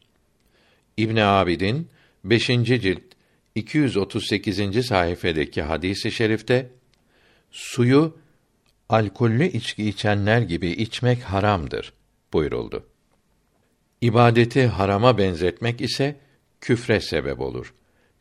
İbn 0.98 1.18
Abidin 1.18 1.90
5. 2.24 2.48
cilt 2.48 3.02
238. 3.56 4.86
sayfadaki 4.86 5.62
hadisi 5.62 6.12
şerifte 6.12 6.70
suyu 7.52 8.18
alkollü 8.90 9.46
içki 9.46 9.90
içenler 9.90 10.42
gibi 10.42 10.70
içmek 10.70 11.24
haramdır 11.24 11.94
buyuruldu. 12.34 12.86
İbadeti 14.02 14.68
harama 14.68 15.18
benzetmek 15.18 15.82
ise 15.82 16.20
küfre 16.62 17.00
sebep 17.00 17.40
olur. 17.40 17.74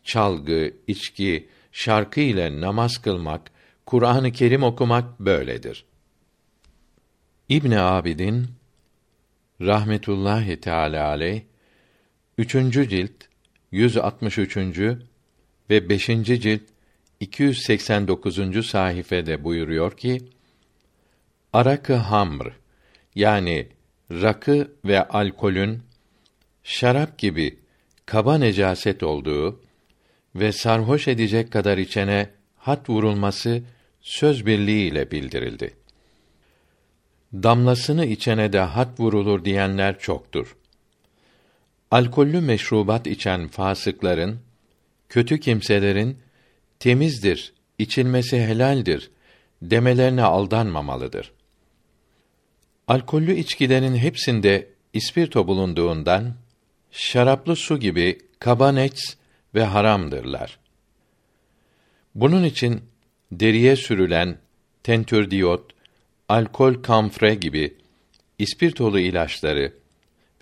Çalgı, 0.04 0.74
içki, 0.86 1.48
şarkı 1.72 2.20
ile 2.20 2.60
namaz 2.60 2.98
kılmak, 2.98 3.50
Kur'an-ı 3.86 4.32
Kerim 4.32 4.62
okumak 4.62 5.20
böyledir. 5.20 5.84
İbn 7.48 7.72
Abidin 7.72 8.46
rahmetullahi 9.60 10.60
teala 10.60 11.06
aleyh 11.06 11.42
3. 12.38 12.52
cilt 12.72 13.12
163. 13.72 14.56
ve 15.70 15.88
5. 15.88 16.06
cilt 16.06 16.62
289. 17.20 18.66
sayfede 18.66 19.44
buyuruyor 19.44 19.96
ki 19.96 20.20
Arakı 21.52 21.94
hamr 21.94 22.52
yani 23.14 23.68
rakı 24.10 24.72
ve 24.84 25.08
alkolün 25.08 25.82
şarap 26.64 27.18
gibi 27.18 27.58
kaba 28.06 28.38
necaset 28.38 29.02
olduğu 29.02 29.60
ve 30.34 30.52
sarhoş 30.52 31.08
edecek 31.08 31.52
kadar 31.52 31.78
içene 31.78 32.30
hat 32.56 32.90
vurulması 32.90 33.62
söz 34.00 34.46
birliğiyle 34.46 35.10
bildirildi. 35.10 35.74
Damlasını 37.32 38.06
içene 38.06 38.52
de 38.52 38.60
hat 38.60 39.00
vurulur 39.00 39.44
diyenler 39.44 39.98
çoktur. 39.98 40.56
Alkollü 41.90 42.40
meşrubat 42.40 43.06
içen 43.06 43.48
fasıkların, 43.48 44.40
kötü 45.08 45.40
kimselerin 45.40 46.18
temizdir, 46.80 47.52
içilmesi 47.78 48.40
helaldir 48.40 49.10
demelerine 49.62 50.22
aldanmamalıdır. 50.22 51.32
Alkollü 52.88 53.36
içkilerin 53.36 53.96
hepsinde 53.96 54.68
ispirto 54.92 55.46
bulunduğundan 55.46 56.34
şaraplı 56.90 57.56
su 57.56 57.80
gibi 57.80 58.18
kabanets 58.38 59.14
ve 59.54 59.64
haramdırlar. 59.64 60.58
Bunun 62.14 62.44
için 62.44 62.80
deriye 63.32 63.76
sürülen 63.76 64.38
tentürdiyot, 64.82 65.70
alkol 66.28 66.74
kamfre 66.74 67.34
gibi 67.34 67.74
ispirtolu 68.38 69.00
ilaçları 69.00 69.72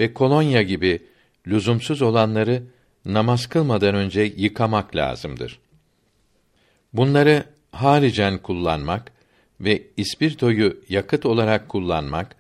ve 0.01 0.15
kolonya 0.15 0.63
gibi 0.63 1.03
lüzumsuz 1.47 2.03
olanları 2.03 2.63
namaz 3.05 3.47
kılmadan 3.47 3.95
önce 3.95 4.23
yıkamak 4.37 4.97
lazımdır. 4.97 5.61
Bunları 6.93 7.45
haricen 7.73 8.39
kullanmak 8.39 9.13
ve 9.61 9.83
ispirtoyu 9.97 10.81
yakıt 10.89 11.27
olarak 11.27 11.69
kullanmak 11.69 12.37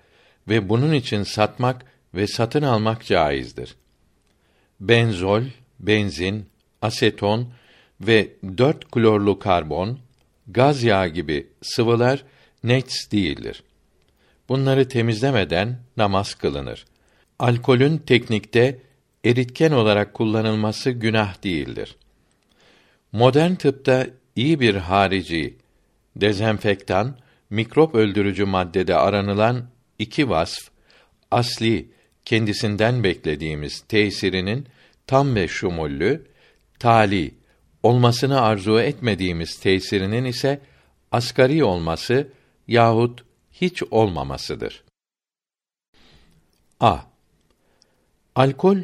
ve 0.48 0.68
bunun 0.68 0.92
için 0.92 1.22
satmak 1.22 1.84
ve 2.14 2.26
satın 2.26 2.62
almak 2.62 3.04
caizdir. 3.04 3.76
Benzol, 4.80 5.42
benzin, 5.80 6.46
aseton 6.82 7.48
ve 8.00 8.28
dört 8.58 8.90
klorlu 8.90 9.38
karbon, 9.38 9.98
gaz 10.46 10.82
yağı 10.82 11.08
gibi 11.08 11.46
sıvılar 11.62 12.24
nets 12.64 13.10
değildir. 13.10 13.62
Bunları 14.48 14.88
temizlemeden 14.88 15.78
namaz 15.96 16.34
kılınır. 16.34 16.84
Alkolün 17.38 17.98
teknikte 17.98 18.78
eritken 19.24 19.72
olarak 19.72 20.14
kullanılması 20.14 20.90
günah 20.90 21.44
değildir. 21.44 21.96
Modern 23.12 23.54
tıpta 23.54 24.06
iyi 24.38 24.60
bir 24.60 24.74
harici, 24.74 25.56
dezenfektan, 26.16 27.16
mikrop 27.50 27.94
öldürücü 27.94 28.44
maddede 28.44 28.96
aranılan 28.96 29.68
iki 29.98 30.28
vasf, 30.28 30.70
asli, 31.30 31.88
kendisinden 32.24 33.04
beklediğimiz 33.04 33.80
tesirinin 33.80 34.66
tam 35.06 35.34
ve 35.34 35.48
şumullü, 35.48 36.26
tali, 36.78 37.34
olmasını 37.82 38.40
arzu 38.40 38.80
etmediğimiz 38.80 39.60
tesirinin 39.60 40.24
ise 40.24 40.60
asgari 41.12 41.64
olması 41.64 42.28
yahut 42.68 43.24
hiç 43.52 43.82
olmamasıdır. 43.90 44.84
A. 46.80 46.98
Alkol 48.34 48.78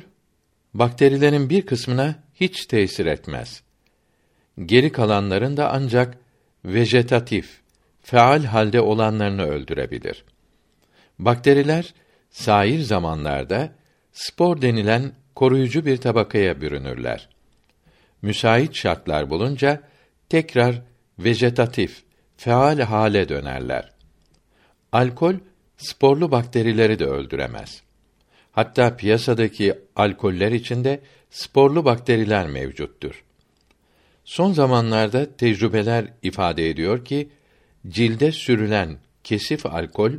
bakterilerin 0.74 1.50
bir 1.50 1.66
kısmına 1.66 2.22
hiç 2.34 2.66
tesir 2.66 3.06
etmez. 3.06 3.63
Geri 4.58 4.92
kalanların 4.92 5.56
da 5.56 5.72
ancak 5.72 6.18
vejetatif, 6.64 7.60
faal 8.02 8.44
halde 8.44 8.80
olanlarını 8.80 9.42
öldürebilir. 9.46 10.24
Bakteriler 11.18 11.94
sair 12.30 12.80
zamanlarda 12.80 13.72
spor 14.12 14.62
denilen 14.62 15.12
koruyucu 15.34 15.86
bir 15.86 15.96
tabakaya 15.96 16.60
bürünürler. 16.60 17.28
Müsait 18.22 18.74
şartlar 18.74 19.30
bulunca 19.30 19.82
tekrar 20.28 20.82
vejetatif, 21.18 22.02
faal 22.36 22.80
hale 22.80 23.28
dönerler. 23.28 23.92
Alkol 24.92 25.34
sporlu 25.76 26.30
bakterileri 26.30 26.98
de 26.98 27.04
öldüremez. 27.04 27.82
Hatta 28.52 28.96
piyasadaki 28.96 29.74
alkoller 29.96 30.52
içinde 30.52 31.00
sporlu 31.30 31.84
bakteriler 31.84 32.46
mevcuttur. 32.46 33.23
Son 34.24 34.52
zamanlarda 34.52 35.36
tecrübeler 35.36 36.12
ifade 36.22 36.70
ediyor 36.70 37.04
ki 37.04 37.28
cilde 37.88 38.32
sürülen 38.32 38.98
kesif 39.24 39.66
alkol 39.66 40.12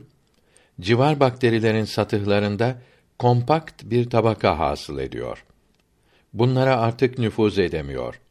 civar 0.82 1.20
bakterilerin 1.20 1.86
satıhlarında 1.86 2.82
kompakt 3.20 3.84
bir 3.84 4.10
tabaka 4.10 4.60
hasıl 4.60 5.00
ediyor. 5.00 5.46
Bunlara 6.34 6.78
artık 6.78 7.18
nüfuz 7.18 7.60
edemiyor. 7.60 8.22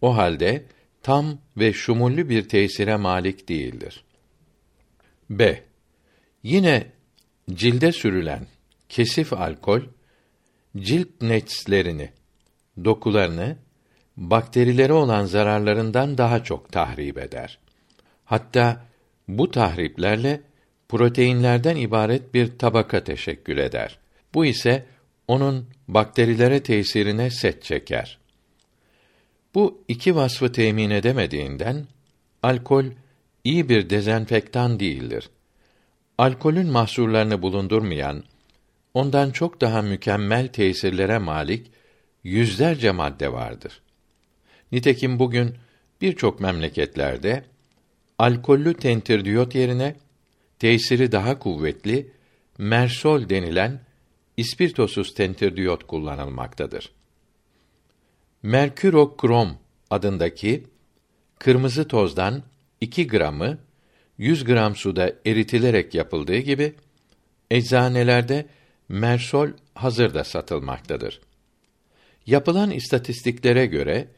O 0.00 0.16
halde 0.16 0.64
tam 1.02 1.38
ve 1.56 1.72
şumullü 1.72 2.28
bir 2.28 2.48
tesire 2.48 2.96
malik 2.96 3.48
değildir. 3.48 4.04
B. 5.30 5.62
Yine 6.42 6.86
cilde 7.50 7.92
sürülen 7.92 8.46
kesif 8.88 9.32
alkol 9.32 9.80
cilt 10.76 11.08
netslerini, 11.20 12.10
dokularını 12.84 13.56
bakterileri 14.16 14.92
olan 14.92 15.24
zararlarından 15.24 16.18
daha 16.18 16.44
çok 16.44 16.72
tahrip 16.72 17.18
eder. 17.18 17.58
Hatta 18.24 18.80
bu 19.28 19.50
tahriplerle 19.50 20.40
proteinlerden 20.88 21.76
ibaret 21.76 22.34
bir 22.34 22.58
tabaka 22.58 23.04
teşekkül 23.04 23.58
eder. 23.58 23.98
Bu 24.34 24.46
ise 24.46 24.86
onun 25.28 25.66
bakterilere 25.88 26.62
tesirine 26.62 27.30
set 27.30 27.62
çeker. 27.62 28.18
Bu 29.54 29.84
iki 29.88 30.16
vasfı 30.16 30.52
temin 30.52 30.90
edemediğinden 30.90 31.86
alkol 32.42 32.84
iyi 33.44 33.68
bir 33.68 33.90
dezenfektan 33.90 34.80
değildir. 34.80 35.30
Alkolün 36.18 36.70
mahsurlarını 36.70 37.42
bulundurmayan, 37.42 38.24
ondan 38.94 39.30
çok 39.30 39.60
daha 39.60 39.82
mükemmel 39.82 40.48
tesirlere 40.48 41.18
malik 41.18 41.70
yüzlerce 42.24 42.90
madde 42.90 43.32
vardır. 43.32 43.82
Nitekim 44.74 45.18
bugün 45.18 45.54
birçok 46.00 46.40
memleketlerde 46.40 47.44
alkollü 48.18 48.74
tentirdiyot 48.74 49.54
yerine 49.54 49.96
tesiri 50.58 51.12
daha 51.12 51.38
kuvvetli 51.38 52.10
mersol 52.58 53.28
denilen 53.28 53.80
ispirtosuz 54.36 55.14
tentirdiyot 55.14 55.86
kullanılmaktadır. 55.86 56.90
Merkürokrom 58.42 59.58
adındaki 59.90 60.64
kırmızı 61.38 61.88
tozdan 61.88 62.42
2 62.80 63.06
gramı 63.06 63.58
100 64.18 64.44
gram 64.44 64.76
suda 64.76 65.12
eritilerek 65.26 65.94
yapıldığı 65.94 66.38
gibi 66.38 66.74
eczanelerde 67.50 68.46
mersol 68.88 69.48
hazırda 69.74 70.24
satılmaktadır. 70.24 71.20
Yapılan 72.26 72.70
istatistiklere 72.70 73.66
göre 73.66 74.08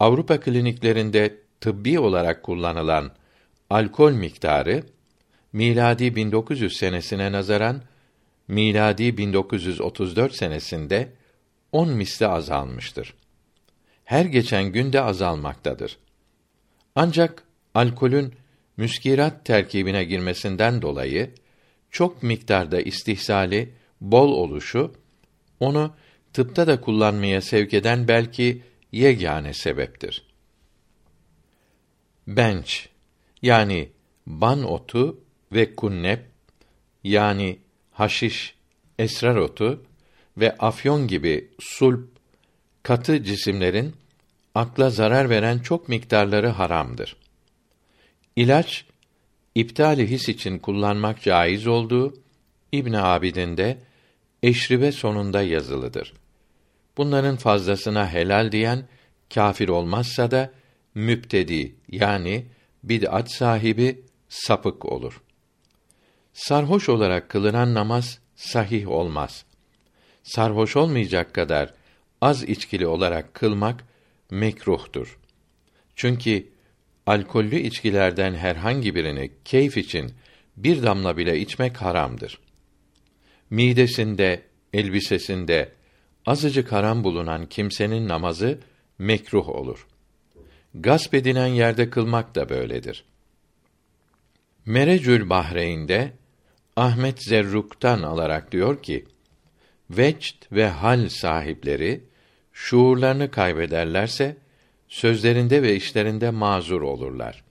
Avrupa 0.00 0.40
kliniklerinde 0.40 1.36
tıbbi 1.60 1.98
olarak 1.98 2.42
kullanılan 2.42 3.10
alkol 3.70 4.12
miktarı 4.12 4.82
miladi 5.52 6.16
1900 6.16 6.76
senesine 6.76 7.32
nazaran 7.32 7.82
miladi 8.48 9.18
1934 9.18 10.34
senesinde 10.34 11.12
10 11.72 11.90
misli 11.90 12.26
azalmıştır. 12.26 13.14
Her 14.04 14.24
geçen 14.24 14.64
günde 14.64 15.00
azalmaktadır. 15.00 15.98
Ancak 16.94 17.42
alkolün 17.74 18.34
müskirat 18.76 19.44
terkibine 19.44 20.04
girmesinden 20.04 20.82
dolayı 20.82 21.30
çok 21.90 22.22
miktarda 22.22 22.80
istihsali 22.80 23.74
bol 24.00 24.32
oluşu 24.32 24.92
onu 25.60 25.94
tıpta 26.32 26.66
da 26.66 26.80
kullanmaya 26.80 27.40
sevk 27.40 27.74
eden 27.74 28.08
belki 28.08 28.62
yegane 28.92 29.54
sebeptir. 29.54 30.26
Bench 32.26 32.72
yani 33.42 33.88
ban 34.26 34.62
otu 34.62 35.20
ve 35.52 35.74
kunnep 35.74 36.24
yani 37.04 37.58
haşiş, 37.90 38.54
esrar 38.98 39.36
otu 39.36 39.84
ve 40.36 40.56
afyon 40.56 41.08
gibi 41.08 41.50
sulp 41.60 42.08
katı 42.82 43.24
cisimlerin 43.24 43.94
akla 44.54 44.90
zarar 44.90 45.30
veren 45.30 45.58
çok 45.58 45.88
miktarları 45.88 46.48
haramdır. 46.48 47.16
İlaç 48.36 48.84
iptali 49.54 50.10
his 50.10 50.28
için 50.28 50.58
kullanmak 50.58 51.22
caiz 51.22 51.66
olduğu 51.66 52.14
İbn 52.72 52.92
Abidin'de 52.92 53.78
eşribe 54.42 54.92
sonunda 54.92 55.42
yazılıdır. 55.42 56.12
Bunların 56.98 57.36
fazlasına 57.36 58.12
helal 58.12 58.52
diyen 58.52 58.88
kafir 59.34 59.68
olmazsa 59.68 60.30
da 60.30 60.50
müptedi 60.94 61.74
yani 61.88 62.46
bid'at 62.84 63.32
sahibi 63.32 64.04
sapık 64.28 64.84
olur. 64.84 65.22
Sarhoş 66.32 66.88
olarak 66.88 67.28
kılınan 67.28 67.74
namaz 67.74 68.18
sahih 68.36 68.88
olmaz. 68.88 69.44
Sarhoş 70.22 70.76
olmayacak 70.76 71.34
kadar 71.34 71.74
az 72.20 72.42
içkili 72.42 72.86
olarak 72.86 73.34
kılmak 73.34 73.84
mekruhtur. 74.30 75.18
Çünkü 75.96 76.48
alkollü 77.06 77.56
içkilerden 77.56 78.34
herhangi 78.34 78.94
birini 78.94 79.30
keyif 79.44 79.76
için 79.76 80.12
bir 80.56 80.82
damla 80.82 81.16
bile 81.16 81.38
içmek 81.38 81.76
haramdır. 81.76 82.40
Midesinde, 83.50 84.42
elbisesinde 84.72 85.77
azıcık 86.28 86.72
haram 86.72 87.04
bulunan 87.04 87.46
kimsenin 87.46 88.08
namazı 88.08 88.58
mekruh 88.98 89.48
olur. 89.48 89.86
Gasp 90.74 91.14
edilen 91.14 91.46
yerde 91.46 91.90
kılmak 91.90 92.34
da 92.34 92.48
böyledir. 92.48 93.04
Merecül 94.66 95.28
Bahreyn'de 95.28 96.12
Ahmet 96.76 97.22
Zerruk'tan 97.22 98.02
alarak 98.02 98.52
diyor 98.52 98.82
ki: 98.82 99.04
Vecd 99.90 100.42
ve 100.52 100.68
hal 100.68 101.08
sahipleri 101.08 102.04
şuurlarını 102.52 103.30
kaybederlerse 103.30 104.36
sözlerinde 104.88 105.62
ve 105.62 105.76
işlerinde 105.76 106.30
mazur 106.30 106.82
olurlar. 106.82 107.44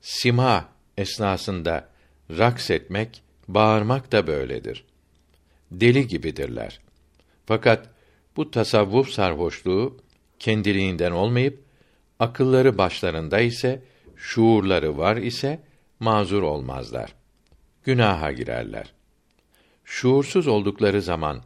Sima 0.00 0.68
esnasında 0.96 1.88
raks 2.30 2.70
etmek, 2.70 3.22
bağırmak 3.48 4.12
da 4.12 4.26
böyledir. 4.26 4.84
Deli 5.70 6.06
gibidirler. 6.06 6.80
Fakat 7.46 7.93
bu 8.36 8.50
tasavvuf 8.50 9.08
sarhoşluğu 9.08 9.96
kendiliğinden 10.38 11.10
olmayıp 11.10 11.64
akılları 12.18 12.78
başlarında 12.78 13.40
ise 13.40 13.82
şuurları 14.16 14.98
var 14.98 15.16
ise 15.16 15.60
mazur 16.00 16.42
olmazlar. 16.42 17.14
Günaha 17.84 18.36
girerler. 18.36 18.92
Şuursuz 19.84 20.46
oldukları 20.46 21.02
zaman 21.02 21.42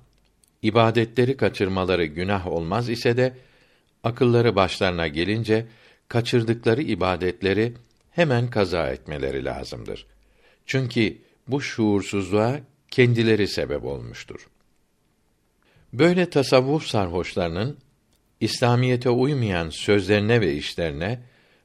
ibadetleri 0.63 1.37
kaçırmaları 1.37 2.05
günah 2.05 2.47
olmaz 2.47 2.89
ise 2.89 3.17
de 3.17 3.37
akılları 4.05 4.57
başlarına 4.57 5.09
gelince 5.09 5.67
kaçırdıkları 6.09 6.83
ibadetleri 6.83 7.75
hemen 8.11 8.51
kaza 8.51 8.89
etmeleri 8.89 9.45
lazımdır. 9.45 10.07
Çünkü 10.67 11.19
bu 11.49 11.61
şuursuzluğa 11.61 12.61
kendileri 12.91 13.49
sebep 13.49 13.85
olmuştur. 13.85 14.49
Böyle 15.93 16.31
tasavvuf 16.31 16.87
sarhoşlarının 16.87 17.79
İslamiyete 18.41 19.11
uymayan 19.11 19.71
sözlerine 19.71 20.41
ve 20.41 20.55
işlerine 20.55 21.21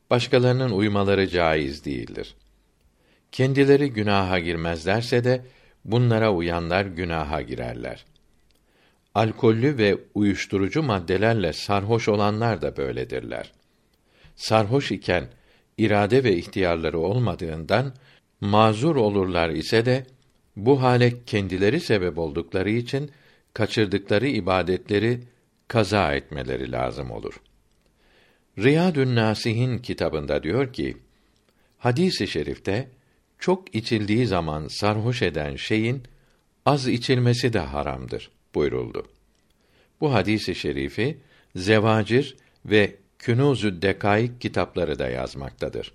başkalarının 0.09 0.71
uymaları 0.71 1.27
caiz 1.29 1.85
değildir. 1.85 2.35
Kendileri 3.31 3.89
günaha 3.89 4.39
girmezlerse 4.39 5.23
de 5.23 5.41
bunlara 5.85 6.33
uyanlar 6.33 6.85
günaha 6.85 7.47
girerler. 7.47 8.05
Alkollü 9.15 9.77
ve 9.77 9.97
uyuşturucu 10.13 10.83
maddelerle 10.83 11.53
sarhoş 11.53 12.07
olanlar 12.07 12.61
da 12.61 12.77
böyledirler. 12.77 13.51
Sarhoş 14.35 14.91
iken 14.91 15.27
irade 15.77 16.23
ve 16.23 16.35
ihtiyarları 16.35 16.99
olmadığından 16.99 17.93
mazur 18.41 18.95
olurlar 18.95 19.49
ise 19.49 19.85
de 19.85 20.05
bu 20.55 20.81
hale 20.81 21.23
kendileri 21.25 21.81
sebep 21.81 22.17
oldukları 22.17 22.69
için 22.69 23.11
kaçırdıkları 23.53 24.27
ibadetleri 24.27 25.19
kaza 25.67 26.13
etmeleri 26.13 26.71
lazım 26.71 27.11
olur. 27.11 27.41
Riyadün 28.57 29.15
Nasihin 29.15 29.77
kitabında 29.77 30.43
diyor 30.43 30.73
ki, 30.73 30.97
hadisi 31.77 32.27
şerifte 32.27 32.89
çok 33.39 33.75
içildiği 33.75 34.27
zaman 34.27 34.67
sarhoş 34.67 35.21
eden 35.21 35.55
şeyin 35.55 36.03
az 36.65 36.87
içilmesi 36.87 37.53
de 37.53 37.59
haramdır 37.59 38.31
buyuruldu. 38.55 39.07
Bu 40.01 40.13
hadisi 40.13 40.55
şerifi 40.55 41.17
Zevacir 41.55 42.35
ve 42.65 42.95
Künuzü 43.19 43.81
Dekaik 43.81 44.41
kitapları 44.41 44.99
da 44.99 45.09
yazmaktadır. 45.09 45.91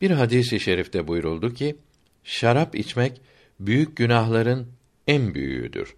Bir 0.00 0.10
hadisi 0.10 0.60
şerifte 0.60 1.08
buyuruldu 1.08 1.54
ki, 1.54 1.76
şarap 2.24 2.74
içmek 2.74 3.20
büyük 3.60 3.96
günahların 3.96 4.68
en 5.06 5.34
büyüğüdür. 5.34 5.94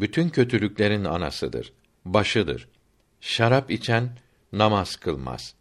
Bütün 0.00 0.28
kötülüklerin 0.28 1.04
anasıdır, 1.04 1.72
başıdır. 2.04 2.68
Şarap 3.20 3.70
içen 3.70 4.18
namaz 4.52 4.96
kılmaz. 4.96 5.54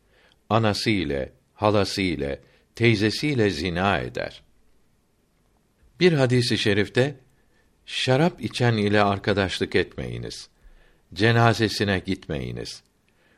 Anası 0.49 0.89
ile, 0.89 1.31
halası 1.53 2.01
ile, 2.01 2.39
teyzesiyle 2.75 3.49
zina 3.49 3.99
eder. 3.99 4.43
Bir 5.99 6.13
hadisi 6.13 6.57
şerifte 6.57 7.15
şarap 7.85 8.41
içen 8.41 8.73
ile 8.73 9.01
arkadaşlık 9.01 9.75
etmeyiniz. 9.75 10.49
Cenazesine 11.13 11.99
gitmeyiniz. 11.99 12.83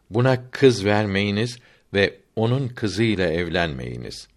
Buna 0.10 0.52
kız 0.52 0.86
vermeyiniz 0.86 1.60
ve 1.94 2.20
onun 2.36 2.68
kızı 2.68 3.04
ile 3.04 3.34
evlenmeyiniz. 3.34 4.28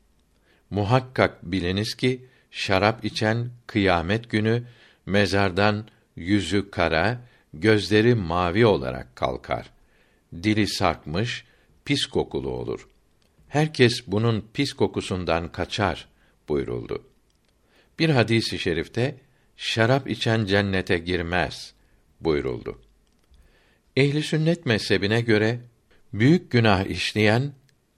Muhakkak 0.71 1.43
biliniz 1.43 1.95
ki 1.95 2.25
şarap 2.51 3.05
içen 3.05 3.51
kıyamet 3.67 4.31
günü 4.31 4.63
mezardan 5.07 5.87
yüzü 6.17 6.71
kara, 6.71 7.21
gözleri 7.55 8.15
mavi 8.15 8.67
olarak 8.67 9.17
kalkar. 9.17 9.71
Dili 10.43 10.69
sarkmış, 10.69 11.45
pis 11.85 12.07
kokulu 12.07 12.51
olur. 12.51 12.89
Herkes 13.49 14.07
bunun 14.07 14.49
pis 14.55 14.73
kokusundan 14.73 15.53
kaçar 15.53 16.09
buyuruldu. 16.49 17.03
Bir 17.99 18.11
hadisi 18.11 18.57
i 18.57 18.59
şerifte 18.59 19.17
şarap 19.57 20.11
içen 20.11 20.45
cennete 20.45 20.99
girmez 20.99 21.75
buyuruldu. 22.21 22.81
Ehli 23.97 24.23
sünnet 24.23 24.67
mezhebine 24.67 25.21
göre 25.21 25.61
büyük 26.13 26.51
günah 26.51 26.85
işleyen 26.87 27.53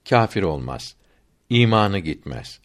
kâfir 0.09 0.43
olmaz. 0.43 0.95
İmanı 1.49 1.99
gitmez. 1.99 2.59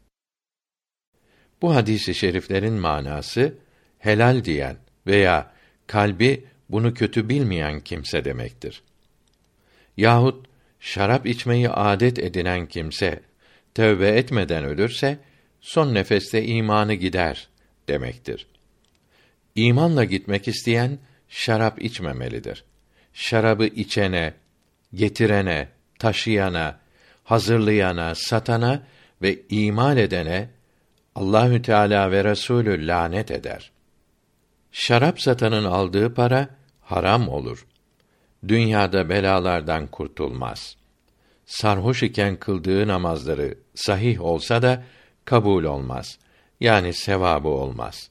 Bu 1.62 1.74
hadisi 1.74 2.14
şeriflerin 2.14 2.72
manası 2.72 3.58
helal 3.98 4.44
diyen 4.44 4.76
veya 5.06 5.52
kalbi 5.86 6.44
bunu 6.68 6.94
kötü 6.94 7.28
bilmeyen 7.28 7.80
kimse 7.80 8.24
demektir. 8.24 8.82
Yahut 9.96 10.46
şarap 10.80 11.26
içmeyi 11.26 11.70
adet 11.70 12.18
edinen 12.18 12.66
kimse 12.66 13.20
tövbe 13.74 14.08
etmeden 14.08 14.64
ölürse 14.64 15.18
son 15.60 15.94
nefeste 15.94 16.44
imanı 16.44 16.94
gider 16.94 17.48
demektir. 17.88 18.46
İmanla 19.54 20.04
gitmek 20.04 20.48
isteyen 20.48 20.98
şarap 21.28 21.82
içmemelidir. 21.82 22.64
Şarabı 23.14 23.64
içene, 23.64 24.34
getirene, 24.94 25.68
taşıyana, 25.98 26.78
hazırlayana, 27.24 28.14
satana 28.14 28.82
ve 29.22 29.38
imal 29.48 29.96
edene 29.96 30.48
Allahü 31.14 31.62
Teala 31.62 32.10
ve 32.10 32.24
Resulü 32.24 32.86
lanet 32.86 33.30
eder. 33.30 33.71
Şarap 34.72 35.20
satanın 35.20 35.64
aldığı 35.64 36.14
para 36.14 36.48
haram 36.80 37.28
olur. 37.28 37.66
Dünyada 38.48 39.08
belalardan 39.08 39.86
kurtulmaz. 39.86 40.76
Sarhoş 41.46 42.02
iken 42.02 42.36
kıldığı 42.36 42.88
namazları 42.88 43.58
sahih 43.74 44.20
olsa 44.22 44.62
da 44.62 44.84
kabul 45.24 45.64
olmaz. 45.64 46.18
Yani 46.60 46.92
sevabı 46.92 47.48
olmaz. 47.48 48.10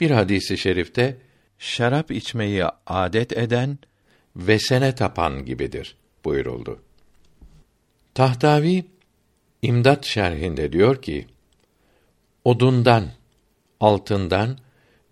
Bir 0.00 0.10
hadisi 0.10 0.58
şerifte 0.58 1.18
şarap 1.58 2.10
içmeyi 2.10 2.64
adet 2.86 3.38
eden 3.38 3.78
vesene 4.36 4.94
tapan 4.94 5.44
gibidir 5.44 5.96
buyuruldu. 6.24 6.82
Tahtavi 8.14 8.84
İmdat 9.64 10.04
şerhinde 10.04 10.72
diyor 10.72 11.02
ki: 11.02 11.26
Odundan, 12.44 13.04
altından, 13.80 14.58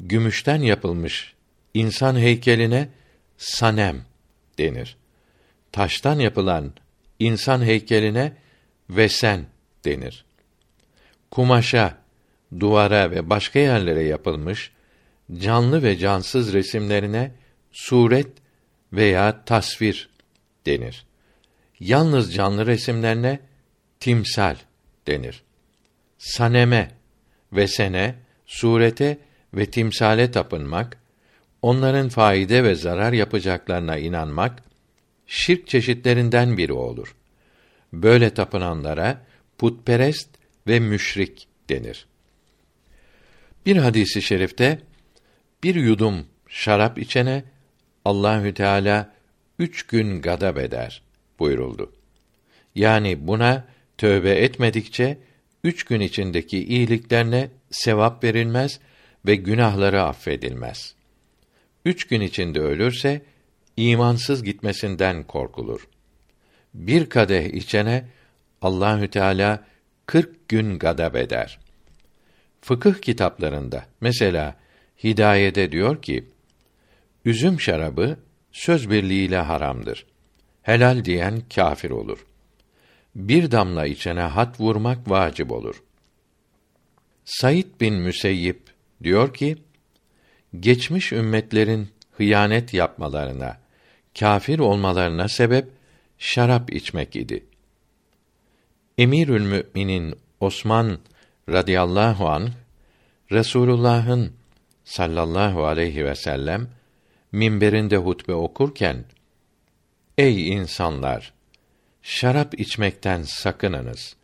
gümüşten 0.02 0.62
yapılmış 0.62 1.34
insan 1.74 2.16
heykeline 2.16 2.88
sanem 3.36 4.04
denir. 4.58 4.96
Taştan 5.72 6.18
yapılan 6.18 6.72
insan 7.18 7.62
heykeline 7.64 8.32
vesen 8.90 9.46
denir. 9.84 10.24
Kumaşa, 11.30 11.98
duvara 12.60 13.10
ve 13.10 13.30
başka 13.30 13.58
yerlere 13.58 14.02
yapılmış 14.02 14.70
canlı 15.38 15.82
ve 15.82 15.98
cansız 15.98 16.52
resimlerine 16.52 17.32
suret 17.72 18.28
veya 18.92 19.44
tasvir 19.44 20.08
denir. 20.66 21.04
Yalnız 21.80 22.34
canlı 22.34 22.66
resimlerine 22.66 23.40
timsal 24.00 24.56
denir. 25.06 25.42
Saneme 26.18 26.90
ve 27.52 27.68
sene, 27.68 28.14
surete 28.46 29.18
ve 29.54 29.66
timsale 29.66 30.30
tapınmak, 30.30 30.98
onların 31.62 32.08
faide 32.08 32.64
ve 32.64 32.74
zarar 32.74 33.12
yapacaklarına 33.12 33.98
inanmak, 33.98 34.62
şirk 35.26 35.68
çeşitlerinden 35.68 36.56
biri 36.56 36.72
olur. 36.72 37.14
Böyle 37.92 38.34
tapınanlara 38.34 39.22
putperest 39.58 40.28
ve 40.66 40.80
müşrik 40.80 41.48
denir. 41.70 42.06
Bir 43.66 43.76
hadisi 43.76 44.22
şerifte 44.22 44.78
bir 45.62 45.74
yudum 45.74 46.26
şarap 46.48 46.98
içene 46.98 47.44
Allahü 48.04 48.54
Teala 48.54 49.12
üç 49.58 49.86
gün 49.86 50.22
gadab 50.22 50.56
eder 50.56 51.02
buyuruldu. 51.38 51.92
Yani 52.74 53.26
buna 53.26 53.64
tövbe 53.98 54.30
etmedikçe 54.30 55.18
üç 55.64 55.84
gün 55.84 56.00
içindeki 56.00 56.64
iyiliklerine 56.64 57.50
sevap 57.70 58.24
verilmez 58.24 58.80
ve 59.26 59.37
günahları 59.37 60.02
affedilmez. 60.02 60.94
Üç 61.85 62.06
gün 62.06 62.20
içinde 62.20 62.61
ölürse 62.61 63.22
imansız 63.76 64.44
gitmesinden 64.44 65.26
korkulur. 65.26 65.88
Bir 66.74 67.08
kadeh 67.08 67.44
içene 67.44 68.08
Allahü 68.62 69.08
Teala 69.08 69.64
kırk 70.06 70.48
gün 70.48 70.78
gadab 70.78 71.14
eder. 71.14 71.58
Fıkıh 72.61 72.94
kitaplarında 72.94 73.87
mesela 74.00 74.56
Hidayede 75.04 75.72
diyor 75.72 76.02
ki: 76.02 76.28
Üzüm 77.24 77.61
şarabı 77.61 78.18
söz 78.52 78.90
birliğiyle 78.90 79.37
haramdır. 79.37 80.06
Helal 80.62 81.04
diyen 81.04 81.42
kâfir 81.54 81.90
olur. 81.90 82.26
Bir 83.14 83.50
damla 83.50 83.87
içene 83.87 84.20
hat 84.20 84.61
vurmak 84.61 85.11
vacip 85.11 85.52
olur. 85.52 85.82
Said 87.24 87.80
bin 87.80 87.94
Müseyyip 87.94 88.71
diyor 89.02 89.34
ki: 89.34 89.56
Geçmiş 90.60 91.12
ümmetlerin 91.12 91.88
hıyanet 92.16 92.74
yapmalarına, 92.74 93.58
kâfir 94.18 94.58
olmalarına 94.58 95.28
sebep 95.28 95.68
şarap 96.18 96.72
içmek 96.72 97.16
idi. 97.16 97.44
Emirül 98.98 99.42
Müminin 99.42 100.14
Osman 100.40 100.98
radıyallahu 101.48 102.28
an 102.28 102.50
Resulullah'ın 103.32 104.32
sallallahu 104.84 105.64
aleyhi 105.64 106.04
ve 106.04 106.14
sellem 106.14 106.68
minberinde 107.32 107.96
hutbe 107.96 108.34
okurken 108.34 109.04
Ey 110.18 110.48
insanlar 110.48 111.32
şarap 112.02 112.60
içmekten 112.60 113.22
sakınınız. 113.22 114.16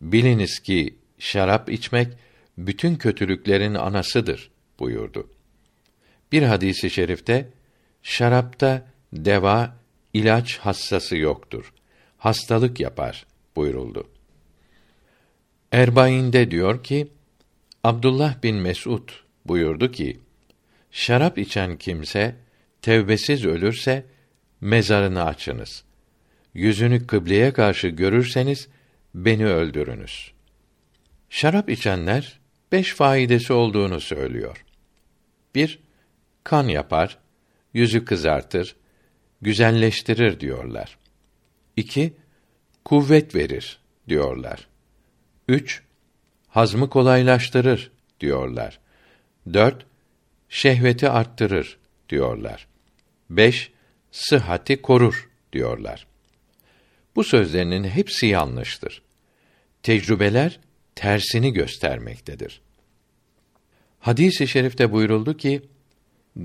Biliniz 0.00 0.58
ki 0.58 0.94
şarap 1.18 1.70
içmek 1.70 2.08
bütün 2.58 2.96
kötülüklerin 2.96 3.74
anasıdır 3.74 4.50
buyurdu. 4.78 5.30
Bir 6.32 6.42
hadisi 6.42 6.90
şerifte 6.90 7.48
şarapta 8.02 8.86
deva, 9.12 9.76
ilaç 10.14 10.58
hassası 10.58 11.16
yoktur. 11.16 11.72
Hastalık 12.18 12.80
yapar 12.80 13.26
buyuruldu. 13.56 14.08
Erbain'de 15.72 16.50
diyor 16.50 16.84
ki 16.84 17.08
Abdullah 17.84 18.42
bin 18.42 18.56
Mesud 18.56 19.08
buyurdu 19.44 19.90
ki 19.90 20.20
şarap 20.90 21.38
içen 21.38 21.76
kimse 21.76 22.36
tevbesiz 22.82 23.44
ölürse 23.44 24.06
mezarını 24.60 25.24
açınız. 25.24 25.84
Yüzünü 26.54 27.06
kıbleye 27.06 27.52
karşı 27.52 27.88
görürseniz 27.88 28.68
beni 29.14 29.46
öldürünüz. 29.46 30.32
Şarap 31.30 31.70
içenler 31.70 32.39
beş 32.72 32.94
faidesi 32.94 33.52
olduğunu 33.52 34.00
söylüyor. 34.00 34.64
Bir, 35.54 35.78
kan 36.44 36.68
yapar, 36.68 37.18
yüzü 37.74 38.04
kızartır, 38.04 38.76
güzelleştirir 39.42 40.40
diyorlar. 40.40 40.98
İki, 41.76 42.14
kuvvet 42.84 43.34
verir 43.34 43.80
diyorlar. 44.08 44.68
Üç, 45.48 45.82
hazmı 46.48 46.90
kolaylaştırır 46.90 47.92
diyorlar. 48.20 48.80
Dört, 49.52 49.86
şehveti 50.48 51.08
arttırır 51.08 51.78
diyorlar. 52.08 52.66
Beş, 53.30 53.72
sıhhati 54.10 54.82
korur 54.82 55.30
diyorlar. 55.52 56.06
Bu 57.16 57.24
sözlerinin 57.24 57.84
hepsi 57.84 58.26
yanlıştır. 58.26 59.02
Tecrübeler 59.82 60.60
tersini 60.94 61.52
göstermektedir. 61.52 62.60
Hadis-i 64.00 64.48
şerifte 64.48 64.92
buyuruldu 64.92 65.36
ki, 65.36 65.62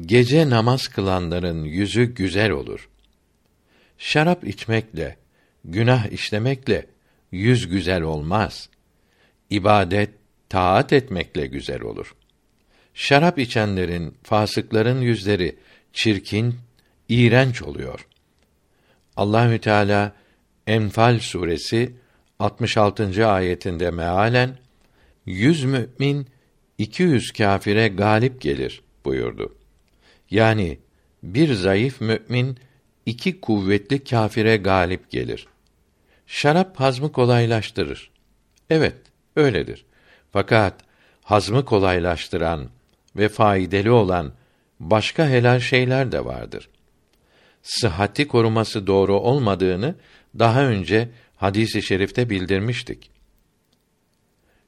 Gece 0.02 0.50
namaz 0.50 0.88
kılanların 0.88 1.64
yüzü 1.64 2.04
güzel 2.04 2.52
olur. 2.52 2.90
Şarap 3.98 4.44
içmekle, 4.44 5.18
günah 5.66 6.12
işlemekle 6.12 6.88
yüz 7.32 7.68
güzel 7.68 8.02
olmaz. 8.02 8.70
İbadet, 9.50 10.10
taat 10.50 10.94
etmekle 10.94 11.48
güzel 11.48 11.82
olur. 11.82 12.16
Şarap 12.94 13.40
içenlerin, 13.40 14.18
fasıkların 14.24 15.02
yüzleri 15.02 15.56
çirkin, 15.94 16.56
iğrenç 17.10 17.62
oluyor. 17.62 18.08
Allahü 19.16 19.60
Teala 19.60 20.16
Enfal 20.68 21.20
suresi 21.20 21.94
66. 22.40 23.28
ayetinde 23.28 23.92
mealen 23.92 24.58
yüz 25.26 25.64
mümin 25.64 26.28
200 26.78 27.32
kâfire 27.32 27.88
galip 27.88 28.42
gelir 28.42 28.82
buyurdu. 29.06 29.56
Yani 30.32 30.80
bir 31.24 31.54
zayıf 31.54 32.02
mümin 32.02 32.58
iki 33.06 33.42
kuvvetli 33.42 34.04
kâfire 34.04 34.58
galip 34.58 35.12
gelir. 35.12 35.48
Şarap 36.28 36.80
hazmı 36.80 37.12
kolaylaştırır. 37.12 38.12
Evet, 38.70 38.98
öyledir. 39.36 39.86
Fakat 40.32 40.74
hazmı 41.24 41.66
kolaylaştıran 41.66 42.70
ve 43.16 43.30
faydalı 43.30 43.94
olan 43.94 44.34
başka 44.80 45.28
helal 45.28 45.60
şeyler 45.60 46.12
de 46.12 46.26
vardır. 46.26 46.70
Sıhhati 47.64 48.28
koruması 48.28 48.88
doğru 48.88 49.20
olmadığını 49.20 49.96
daha 50.40 50.66
önce 50.66 51.10
hadisi 51.36 51.82
şerifte 51.82 52.30
bildirmiştik. 52.30 53.12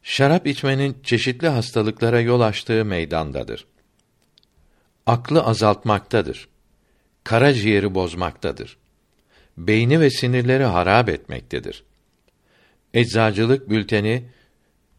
Şarap 0.04 0.48
içmenin 0.48 0.98
çeşitli 1.04 1.48
hastalıklara 1.48 2.22
yol 2.22 2.42
açtığı 2.42 2.86
meydandadır. 2.86 3.68
Aklı 5.06 5.44
azaltmaktadır. 5.44 6.48
Karaciğeri 7.24 7.96
bozmaktadır. 7.96 8.78
Beyni 9.58 10.00
ve 10.00 10.10
sinirleri 10.10 10.64
harap 10.64 11.10
etmektedir. 11.10 11.84
Eczacılık 12.94 13.70
bülteni 13.70 14.30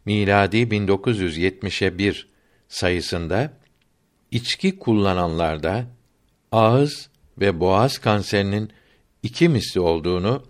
miladi 0.05 0.57
1970'e 0.57 1.97
1 1.97 2.27
sayısında 2.67 3.53
içki 4.31 4.79
kullananlarda 4.79 5.85
ağız 6.51 7.09
ve 7.39 7.59
boğaz 7.59 7.97
kanserinin 7.97 8.71
iki 9.23 9.49
misli 9.49 9.79
olduğunu 9.79 10.48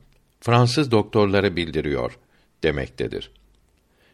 Fransız 0.50 0.92
doktorları 0.92 1.56
bildiriyor 1.56 2.20
demektedir. 2.64 3.32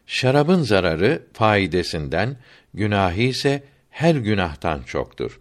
Şarabın 0.06 0.62
zararı 0.62 1.22
faidesinden, 1.32 2.36
günahı 2.74 3.20
ise 3.20 3.64
her 3.90 4.14
günahtan 4.14 4.82
çoktur. 4.82 5.40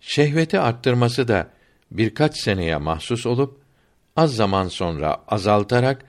Şehveti 0.00 0.60
arttırması 0.60 1.28
da 1.28 1.50
birkaç 1.90 2.36
seneye 2.36 2.76
mahsus 2.76 3.26
olup 3.26 3.60
az 4.16 4.36
zaman 4.36 4.68
sonra 4.68 5.24
azaltarak 5.28 6.04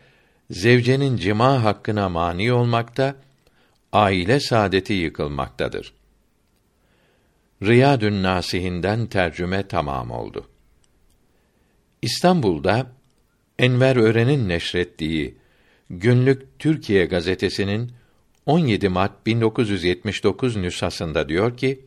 zevcenin 0.50 1.18
cima 1.18 1.64
hakkına 1.64 2.10
mani 2.10 2.54
olmakta, 2.54 3.16
aile 3.94 4.40
saadeti 4.40 4.94
yıkılmaktadır. 4.94 5.94
Riyadün 7.64 8.24
Nasihinden 8.24 9.08
tercüme 9.08 9.68
tamam 9.68 10.12
oldu. 10.12 10.46
İstanbul'da 12.02 12.95
Enver 13.60 13.96
Ören'in 13.96 14.50
neşrettiği 14.50 15.36
Günlük 15.90 16.60
Türkiye 16.60 17.06
gazetesinin 17.06 17.92
17 18.46 18.90
Mart 18.90 19.26
1979 19.26 20.56
nüshasında 20.56 21.30
diyor 21.30 21.58
ki: 21.58 21.86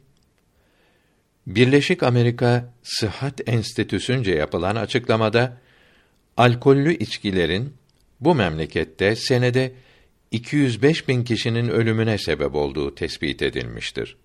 Birleşik 1.47 2.03
Amerika 2.03 2.75
Sıhhat 2.83 3.49
Enstitüsü'nce 3.49 4.33
yapılan 4.33 4.77
açıklamada 4.77 5.61
alkollü 6.37 6.95
içkilerin 6.95 7.75
bu 8.21 8.35
memlekette 8.35 9.17
senede 9.17 9.73
205 10.31 11.09
bin 11.09 11.25
kişinin 11.25 11.69
ölümüne 11.69 12.19
sebep 12.19 12.55
olduğu 12.55 12.95
tespit 12.95 13.43
edilmiştir. 13.43 14.17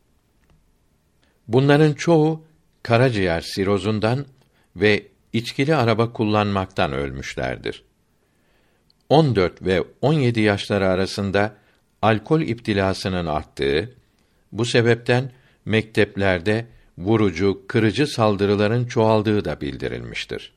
Bunların 1.47 1.93
çoğu 1.93 2.45
karaciğer 2.83 3.41
sirozundan 3.41 4.25
ve 4.75 5.07
içkili 5.33 5.75
araba 5.75 6.13
kullanmaktan 6.13 6.93
ölmüşlerdir. 6.93 7.83
14 9.09 9.61
ve 9.61 9.83
17 10.01 10.41
yaşları 10.41 10.87
arasında 10.87 11.55
alkol 12.01 12.41
iptilasının 12.41 13.25
arttığı, 13.25 13.95
bu 14.51 14.65
sebepten 14.65 15.31
mekteplerde 15.65 16.65
vurucu, 16.97 17.61
kırıcı 17.67 18.07
saldırıların 18.07 18.85
çoğaldığı 18.85 19.45
da 19.45 19.61
bildirilmiştir. 19.61 20.53